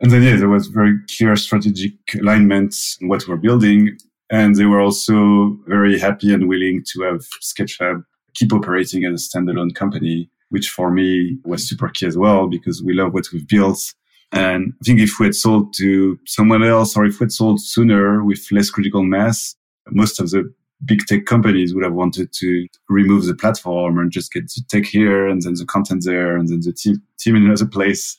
And 0.00 0.10
then, 0.10 0.22
yeah, 0.22 0.36
there 0.36 0.48
was 0.48 0.66
very 0.66 0.98
clear 1.16 1.36
strategic 1.36 1.94
alignment 2.20 2.74
in 3.00 3.08
what 3.08 3.26
we're 3.26 3.36
building. 3.36 3.96
And 4.30 4.56
they 4.56 4.64
were 4.64 4.80
also 4.80 5.56
very 5.66 5.98
happy 5.98 6.34
and 6.34 6.48
willing 6.48 6.84
to 6.92 7.02
have 7.02 7.26
Sketchfab 7.42 8.04
keep 8.34 8.52
operating 8.52 9.04
as 9.04 9.24
a 9.24 9.38
standalone 9.38 9.74
company, 9.74 10.30
which 10.50 10.68
for 10.68 10.90
me 10.90 11.38
was 11.44 11.66
super 11.66 11.88
key 11.88 12.06
as 12.06 12.18
well, 12.18 12.46
because 12.46 12.82
we 12.82 12.92
love 12.92 13.14
what 13.14 13.26
we've 13.32 13.48
built. 13.48 13.94
And 14.32 14.74
I 14.80 14.84
think 14.84 15.00
if 15.00 15.18
we 15.18 15.26
had 15.26 15.34
sold 15.34 15.72
to 15.76 16.18
someone 16.26 16.62
else 16.62 16.96
or 16.96 17.06
if 17.06 17.18
we 17.20 17.24
had 17.24 17.32
sold 17.32 17.60
sooner 17.60 18.22
with 18.22 18.46
less 18.50 18.68
critical 18.68 19.02
mass, 19.02 19.54
most 19.90 20.20
of 20.20 20.30
the 20.30 20.52
big 20.84 21.06
tech 21.06 21.24
companies 21.24 21.74
would 21.74 21.84
have 21.84 21.94
wanted 21.94 22.32
to 22.34 22.66
remove 22.90 23.24
the 23.24 23.34
platform 23.34 23.98
and 23.98 24.10
just 24.10 24.32
get 24.32 24.44
the 24.48 24.62
tech 24.68 24.84
here 24.84 25.26
and 25.26 25.42
then 25.42 25.54
the 25.54 25.64
content 25.64 26.04
there 26.04 26.36
and 26.36 26.48
then 26.48 26.60
the 26.60 26.72
team, 26.72 27.02
team 27.18 27.36
in 27.36 27.46
another 27.46 27.66
place. 27.66 28.18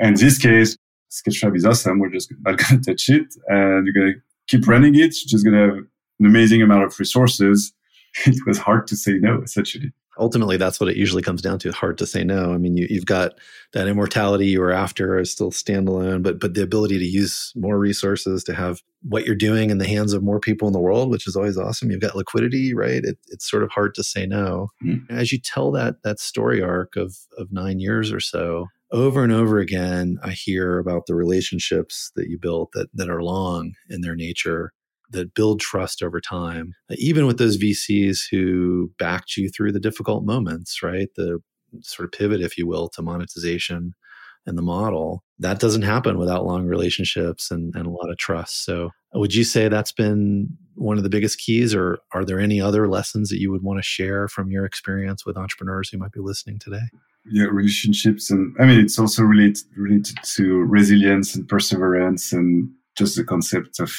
And 0.00 0.16
this 0.16 0.38
case, 0.38 0.76
Sketchfab 1.10 1.56
is 1.56 1.64
awesome. 1.64 1.98
We're 1.98 2.10
just 2.10 2.32
not 2.40 2.58
going 2.58 2.82
to 2.82 2.92
touch 2.92 3.08
it 3.08 3.34
and 3.48 3.86
you're 3.86 3.94
going 3.94 4.14
to 4.14 4.20
keep 4.46 4.66
running 4.66 4.94
it. 4.94 5.00
You're 5.00 5.28
just 5.28 5.44
going 5.44 5.54
to 5.54 5.60
have 5.60 5.84
an 6.20 6.26
amazing 6.26 6.62
amount 6.62 6.84
of 6.84 6.98
resources. 6.98 7.72
It 8.24 8.46
was 8.46 8.58
hard 8.58 8.86
to 8.88 8.96
say 8.96 9.18
no, 9.20 9.42
essentially. 9.42 9.92
Ultimately, 10.18 10.56
that's 10.56 10.80
what 10.80 10.88
it 10.88 10.96
usually 10.96 11.22
comes 11.22 11.40
down 11.40 11.58
to. 11.60 11.70
Hard 11.70 11.98
to 11.98 12.06
say 12.06 12.24
no. 12.24 12.52
I 12.52 12.58
mean, 12.58 12.76
you, 12.76 12.88
have 12.96 13.06
got 13.06 13.34
that 13.74 13.86
immortality 13.86 14.46
you 14.46 14.60
were 14.60 14.72
after 14.72 15.18
is 15.18 15.30
still 15.30 15.52
standalone, 15.52 16.22
but 16.22 16.40
but 16.40 16.54
the 16.54 16.62
ability 16.62 16.98
to 16.98 17.04
use 17.04 17.52
more 17.54 17.78
resources 17.78 18.42
to 18.44 18.54
have 18.54 18.80
what 19.02 19.24
you're 19.24 19.36
doing 19.36 19.70
in 19.70 19.78
the 19.78 19.86
hands 19.86 20.12
of 20.12 20.24
more 20.24 20.40
people 20.40 20.66
in 20.66 20.72
the 20.72 20.80
world, 20.80 21.10
which 21.10 21.28
is 21.28 21.36
always 21.36 21.56
awesome. 21.56 21.90
You've 21.90 22.00
got 22.00 22.16
liquidity, 22.16 22.74
right? 22.74 23.04
It, 23.04 23.18
it's 23.28 23.48
sort 23.48 23.62
of 23.62 23.70
hard 23.70 23.94
to 23.94 24.02
say 24.02 24.26
no. 24.26 24.70
Mm-hmm. 24.84 25.16
As 25.16 25.30
you 25.30 25.38
tell 25.38 25.70
that 25.72 26.02
that 26.02 26.18
story 26.18 26.60
arc 26.62 26.96
of 26.96 27.16
of 27.36 27.52
nine 27.52 27.78
years 27.78 28.10
or 28.10 28.20
so, 28.20 28.66
over 28.90 29.22
and 29.22 29.32
over 29.32 29.58
again, 29.58 30.18
I 30.22 30.30
hear 30.30 30.78
about 30.78 31.06
the 31.06 31.14
relationships 31.14 32.10
that 32.16 32.28
you 32.28 32.38
built 32.38 32.70
that, 32.72 32.88
that 32.94 33.10
are 33.10 33.22
long 33.22 33.74
in 33.88 34.00
their 34.00 34.16
nature, 34.16 34.72
that 35.10 35.34
build 35.34 35.60
trust 35.60 36.02
over 36.02 36.20
time, 36.20 36.74
even 36.92 37.26
with 37.26 37.38
those 37.38 37.58
VCs 37.58 38.20
who 38.30 38.90
backed 38.98 39.36
you 39.36 39.48
through 39.48 39.72
the 39.72 39.80
difficult 39.80 40.24
moments, 40.24 40.82
right? 40.82 41.08
The 41.16 41.40
sort 41.82 42.06
of 42.06 42.18
pivot, 42.18 42.40
if 42.40 42.56
you 42.56 42.66
will, 42.66 42.88
to 42.90 43.02
monetization 43.02 43.94
and 44.46 44.56
the 44.56 44.62
model. 44.62 45.22
That 45.38 45.60
doesn't 45.60 45.82
happen 45.82 46.18
without 46.18 46.46
long 46.46 46.64
relationships 46.66 47.50
and, 47.50 47.74
and 47.74 47.86
a 47.86 47.90
lot 47.90 48.10
of 48.10 48.16
trust. 48.16 48.64
So, 48.64 48.90
would 49.12 49.34
you 49.34 49.44
say 49.44 49.68
that's 49.68 49.92
been 49.92 50.48
one 50.74 50.96
of 50.96 51.02
the 51.02 51.10
biggest 51.10 51.38
keys, 51.38 51.74
or 51.74 51.98
are 52.12 52.24
there 52.24 52.40
any 52.40 52.60
other 52.60 52.88
lessons 52.88 53.30
that 53.30 53.40
you 53.40 53.50
would 53.50 53.62
want 53.62 53.78
to 53.78 53.82
share 53.82 54.28
from 54.28 54.50
your 54.50 54.64
experience 54.64 55.26
with 55.26 55.36
entrepreneurs 55.36 55.90
who 55.90 55.98
might 55.98 56.12
be 56.12 56.20
listening 56.20 56.58
today? 56.58 56.88
Yeah, 57.30 57.44
relationships, 57.44 58.30
and 58.30 58.54
I 58.58 58.64
mean, 58.66 58.80
it's 58.80 58.98
also 58.98 59.22
related 59.22 59.64
related 59.76 60.16
to 60.36 60.58
resilience 60.64 61.34
and 61.34 61.48
perseverance, 61.48 62.32
and 62.32 62.70
just 62.96 63.16
the 63.16 63.24
concept 63.24 63.80
of 63.80 63.92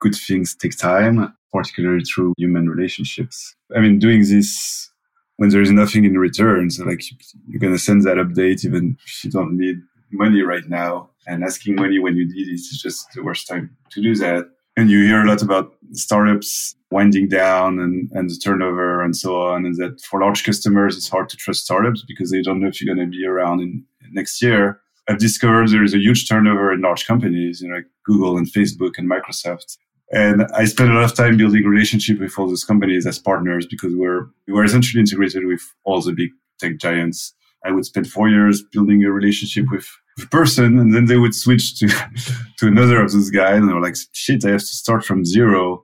good 0.00 0.14
things 0.14 0.54
take 0.54 0.76
time, 0.76 1.32
particularly 1.52 2.04
through 2.04 2.34
human 2.36 2.68
relationships. 2.68 3.54
I 3.76 3.80
mean, 3.80 3.98
doing 3.98 4.20
this 4.20 4.90
when 5.36 5.50
there 5.50 5.62
is 5.62 5.70
nothing 5.70 6.04
in 6.04 6.18
return, 6.18 6.70
so 6.70 6.84
like 6.84 7.02
you're 7.48 7.60
gonna 7.60 7.78
send 7.78 8.02
that 8.02 8.16
update 8.16 8.64
even 8.64 8.96
if 9.06 9.24
you 9.24 9.30
don't 9.30 9.56
need 9.56 9.76
money 10.12 10.42
right 10.42 10.68
now, 10.68 11.10
and 11.26 11.44
asking 11.44 11.76
money 11.76 11.98
when 11.98 12.16
you 12.16 12.26
need 12.26 12.48
it 12.48 12.52
is 12.52 12.80
just 12.82 13.06
the 13.14 13.22
worst 13.22 13.46
time 13.46 13.76
to 13.90 14.02
do 14.02 14.14
that. 14.16 14.48
And 14.76 14.90
you 14.90 15.04
hear 15.04 15.22
a 15.22 15.28
lot 15.28 15.42
about 15.42 15.74
startups 15.92 16.74
winding 16.90 17.28
down 17.28 17.78
and, 17.78 18.10
and 18.12 18.30
the 18.30 18.36
turnover 18.36 19.02
and 19.02 19.16
so 19.16 19.40
on. 19.40 19.64
And 19.64 19.76
that 19.76 20.00
for 20.00 20.20
large 20.20 20.44
customers, 20.44 20.96
it's 20.96 21.08
hard 21.08 21.28
to 21.28 21.36
trust 21.36 21.64
startups 21.64 22.04
because 22.06 22.30
they 22.30 22.42
don't 22.42 22.60
know 22.60 22.68
if 22.68 22.80
you're 22.80 22.94
going 22.94 23.10
to 23.10 23.16
be 23.16 23.24
around 23.26 23.60
in 23.60 23.84
next 24.12 24.42
year. 24.42 24.80
I've 25.08 25.18
discovered 25.18 25.68
there 25.68 25.84
is 25.84 25.94
a 25.94 25.98
huge 25.98 26.28
turnover 26.28 26.72
in 26.72 26.82
large 26.82 27.06
companies, 27.06 27.60
you 27.60 27.68
know, 27.68 27.76
like 27.76 27.86
Google 28.04 28.36
and 28.36 28.46
Facebook 28.46 28.92
and 28.96 29.10
Microsoft. 29.10 29.76
And 30.12 30.44
I 30.54 30.64
spent 30.64 30.90
a 30.90 30.94
lot 30.94 31.04
of 31.04 31.14
time 31.14 31.36
building 31.36 31.64
relationship 31.64 32.18
with 32.18 32.36
all 32.38 32.48
those 32.48 32.64
companies 32.64 33.06
as 33.06 33.18
partners 33.18 33.66
because 33.66 33.94
we're, 33.94 34.26
we 34.46 34.52
were 34.52 34.64
essentially 34.64 35.00
integrated 35.00 35.46
with 35.46 35.62
all 35.84 36.00
the 36.00 36.12
big 36.12 36.30
tech 36.58 36.78
giants. 36.78 37.34
I 37.64 37.70
would 37.70 37.84
spend 37.84 38.10
four 38.10 38.28
years 38.28 38.62
building 38.72 39.04
a 39.04 39.10
relationship 39.10 39.66
with 39.70 39.88
person 40.28 40.78
and 40.78 40.94
then 40.94 41.06
they 41.06 41.16
would 41.16 41.34
switch 41.34 41.78
to 41.78 41.88
to 42.58 42.66
another 42.66 43.00
of 43.00 43.12
those 43.12 43.30
guys 43.30 43.58
and 43.58 43.68
they're 43.68 43.80
like 43.80 43.96
shit 44.12 44.44
i 44.44 44.50
have 44.50 44.60
to 44.60 44.66
start 44.66 45.04
from 45.04 45.24
zero 45.24 45.82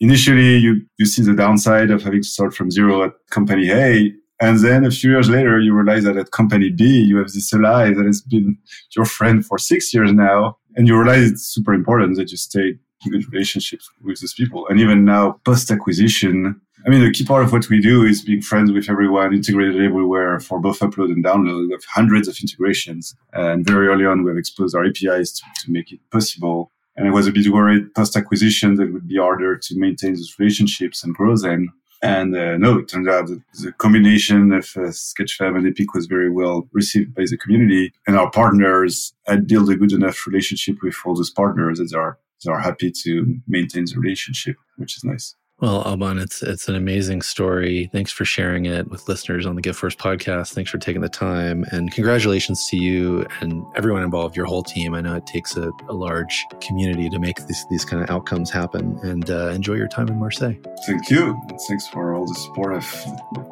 initially 0.00 0.56
you 0.56 0.82
you 0.98 1.06
see 1.06 1.22
the 1.22 1.34
downside 1.34 1.90
of 1.90 2.02
having 2.02 2.22
to 2.22 2.28
start 2.28 2.54
from 2.54 2.70
zero 2.70 3.04
at 3.04 3.12
company 3.30 3.70
a 3.70 4.12
and 4.42 4.60
then 4.60 4.84
a 4.84 4.90
few 4.90 5.10
years 5.10 5.28
later 5.28 5.58
you 5.60 5.74
realize 5.74 6.04
that 6.04 6.16
at 6.16 6.30
company 6.30 6.70
b 6.70 6.84
you 6.84 7.16
have 7.18 7.32
this 7.32 7.52
ally 7.52 7.92
that 7.92 8.06
has 8.06 8.20
been 8.22 8.56
your 8.96 9.04
friend 9.04 9.44
for 9.44 9.58
six 9.58 9.92
years 9.94 10.12
now 10.12 10.56
And 10.76 10.86
you 10.86 10.96
realize 10.96 11.30
it's 11.30 11.42
super 11.42 11.74
important 11.74 12.16
that 12.16 12.30
you 12.30 12.36
stay 12.36 12.78
in 13.04 13.10
good 13.10 13.32
relationships 13.32 13.88
with 14.02 14.20
those 14.20 14.34
people. 14.34 14.66
And 14.68 14.78
even 14.78 15.04
now, 15.04 15.40
post 15.44 15.70
acquisition, 15.70 16.60
I 16.86 16.88
mean, 16.88 17.04
a 17.04 17.12
key 17.12 17.24
part 17.24 17.44
of 17.44 17.52
what 17.52 17.68
we 17.68 17.80
do 17.80 18.04
is 18.04 18.22
being 18.22 18.40
friends 18.40 18.72
with 18.72 18.88
everyone, 18.88 19.34
integrated 19.34 19.82
everywhere 19.82 20.40
for 20.40 20.58
both 20.58 20.80
upload 20.80 21.12
and 21.12 21.22
download. 21.22 21.66
We 21.66 21.72
have 21.72 21.84
hundreds 21.84 22.26
of 22.26 22.38
integrations. 22.40 23.14
And 23.32 23.66
very 23.66 23.88
early 23.88 24.06
on, 24.06 24.24
we 24.24 24.30
have 24.30 24.38
exposed 24.38 24.74
our 24.74 24.84
APIs 24.84 25.32
to, 25.32 25.42
to 25.64 25.70
make 25.70 25.92
it 25.92 26.00
possible. 26.10 26.72
And 26.96 27.06
I 27.06 27.10
was 27.10 27.26
a 27.26 27.32
bit 27.32 27.48
worried 27.52 27.94
post 27.94 28.16
acquisition 28.16 28.76
that 28.76 28.84
it 28.84 28.92
would 28.92 29.08
be 29.08 29.18
harder 29.18 29.56
to 29.56 29.78
maintain 29.78 30.14
those 30.14 30.36
relationships 30.38 31.04
and 31.04 31.14
grow 31.14 31.36
them. 31.36 31.72
And 32.02 32.34
uh, 32.34 32.56
no, 32.56 32.78
it 32.78 32.88
turned 32.88 33.10
out 33.10 33.26
that 33.26 33.42
the 33.62 33.72
combination 33.72 34.52
of 34.52 34.64
uh, 34.74 34.88
Sketchfab 34.88 35.56
and 35.56 35.66
Epic 35.66 35.92
was 35.92 36.06
very 36.06 36.30
well 36.30 36.66
received 36.72 37.14
by 37.14 37.24
the 37.26 37.36
community. 37.36 37.92
And 38.06 38.16
our 38.16 38.30
partners 38.30 39.12
had 39.26 39.46
built 39.46 39.68
a 39.68 39.76
good 39.76 39.92
enough 39.92 40.26
relationship 40.26 40.76
with 40.82 40.96
all 41.04 41.14
those 41.14 41.30
partners 41.30 41.78
that 41.78 41.94
are, 41.94 42.18
they 42.42 42.50
are 42.50 42.60
happy 42.60 42.90
to 43.02 43.36
maintain 43.46 43.84
the 43.84 43.98
relationship, 43.98 44.56
which 44.76 44.96
is 44.96 45.04
nice. 45.04 45.34
Well, 45.60 45.82
Alban, 45.82 46.18
it's 46.18 46.42
it's 46.42 46.68
an 46.68 46.74
amazing 46.74 47.20
story. 47.20 47.90
Thanks 47.92 48.10
for 48.10 48.24
sharing 48.24 48.64
it 48.64 48.90
with 48.90 49.06
listeners 49.08 49.44
on 49.44 49.56
the 49.56 49.60
Give 49.60 49.76
First 49.76 49.98
podcast. 49.98 50.54
Thanks 50.54 50.70
for 50.70 50.78
taking 50.78 51.02
the 51.02 51.08
time, 51.10 51.66
and 51.70 51.92
congratulations 51.92 52.66
to 52.70 52.78
you 52.78 53.26
and 53.40 53.62
everyone 53.76 54.02
involved, 54.02 54.36
your 54.36 54.46
whole 54.46 54.62
team. 54.62 54.94
I 54.94 55.02
know 55.02 55.14
it 55.16 55.26
takes 55.26 55.58
a, 55.58 55.70
a 55.86 55.92
large 55.92 56.46
community 56.62 57.10
to 57.10 57.18
make 57.18 57.46
these 57.46 57.66
these 57.68 57.84
kind 57.84 58.02
of 58.02 58.08
outcomes 58.08 58.50
happen. 58.50 58.98
And 59.02 59.28
uh, 59.28 59.48
enjoy 59.48 59.74
your 59.74 59.88
time 59.88 60.08
in 60.08 60.18
Marseille. 60.18 60.54
Thank 60.86 61.10
you. 61.10 61.38
Thanks 61.68 61.86
for 61.88 62.14
all 62.14 62.26
the 62.26 62.34
support 62.36 62.72
of 62.72 62.84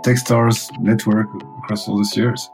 Techstars 0.02 0.70
network 0.80 1.28
across 1.62 1.86
all 1.88 1.98
these 1.98 2.16
years. 2.16 2.48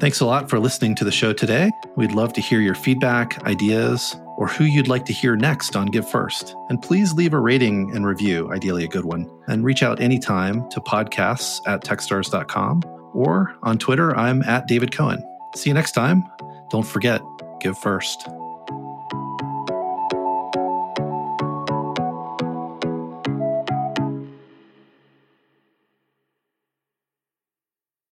Thanks 0.00 0.18
a 0.18 0.26
lot 0.26 0.50
for 0.50 0.58
listening 0.58 0.96
to 0.96 1.04
the 1.04 1.12
show 1.12 1.32
today. 1.32 1.70
We'd 1.96 2.10
love 2.10 2.32
to 2.32 2.40
hear 2.40 2.60
your 2.60 2.74
feedback, 2.74 3.40
ideas, 3.44 4.16
or 4.42 4.48
who 4.48 4.64
you'd 4.64 4.88
like 4.88 5.06
to 5.06 5.12
hear 5.12 5.36
next 5.36 5.76
on 5.76 5.86
Give 5.86 6.06
First. 6.08 6.56
And 6.68 6.82
please 6.82 7.12
leave 7.12 7.32
a 7.32 7.38
rating 7.38 7.94
and 7.94 8.04
review, 8.04 8.50
ideally 8.50 8.82
a 8.82 8.88
good 8.88 9.04
one. 9.04 9.30
And 9.46 9.64
reach 9.64 9.84
out 9.84 10.00
anytime 10.00 10.68
to 10.70 10.80
podcasts 10.80 11.60
at 11.68 11.84
techstars.com 11.84 12.82
or 13.14 13.54
on 13.62 13.78
Twitter, 13.78 14.16
I'm 14.16 14.42
at 14.42 14.66
David 14.66 14.90
Cohen. 14.90 15.22
See 15.54 15.70
you 15.70 15.74
next 15.74 15.92
time. 15.92 16.24
Don't 16.70 16.84
forget, 16.84 17.22
give 17.60 17.78
first. 17.78 18.26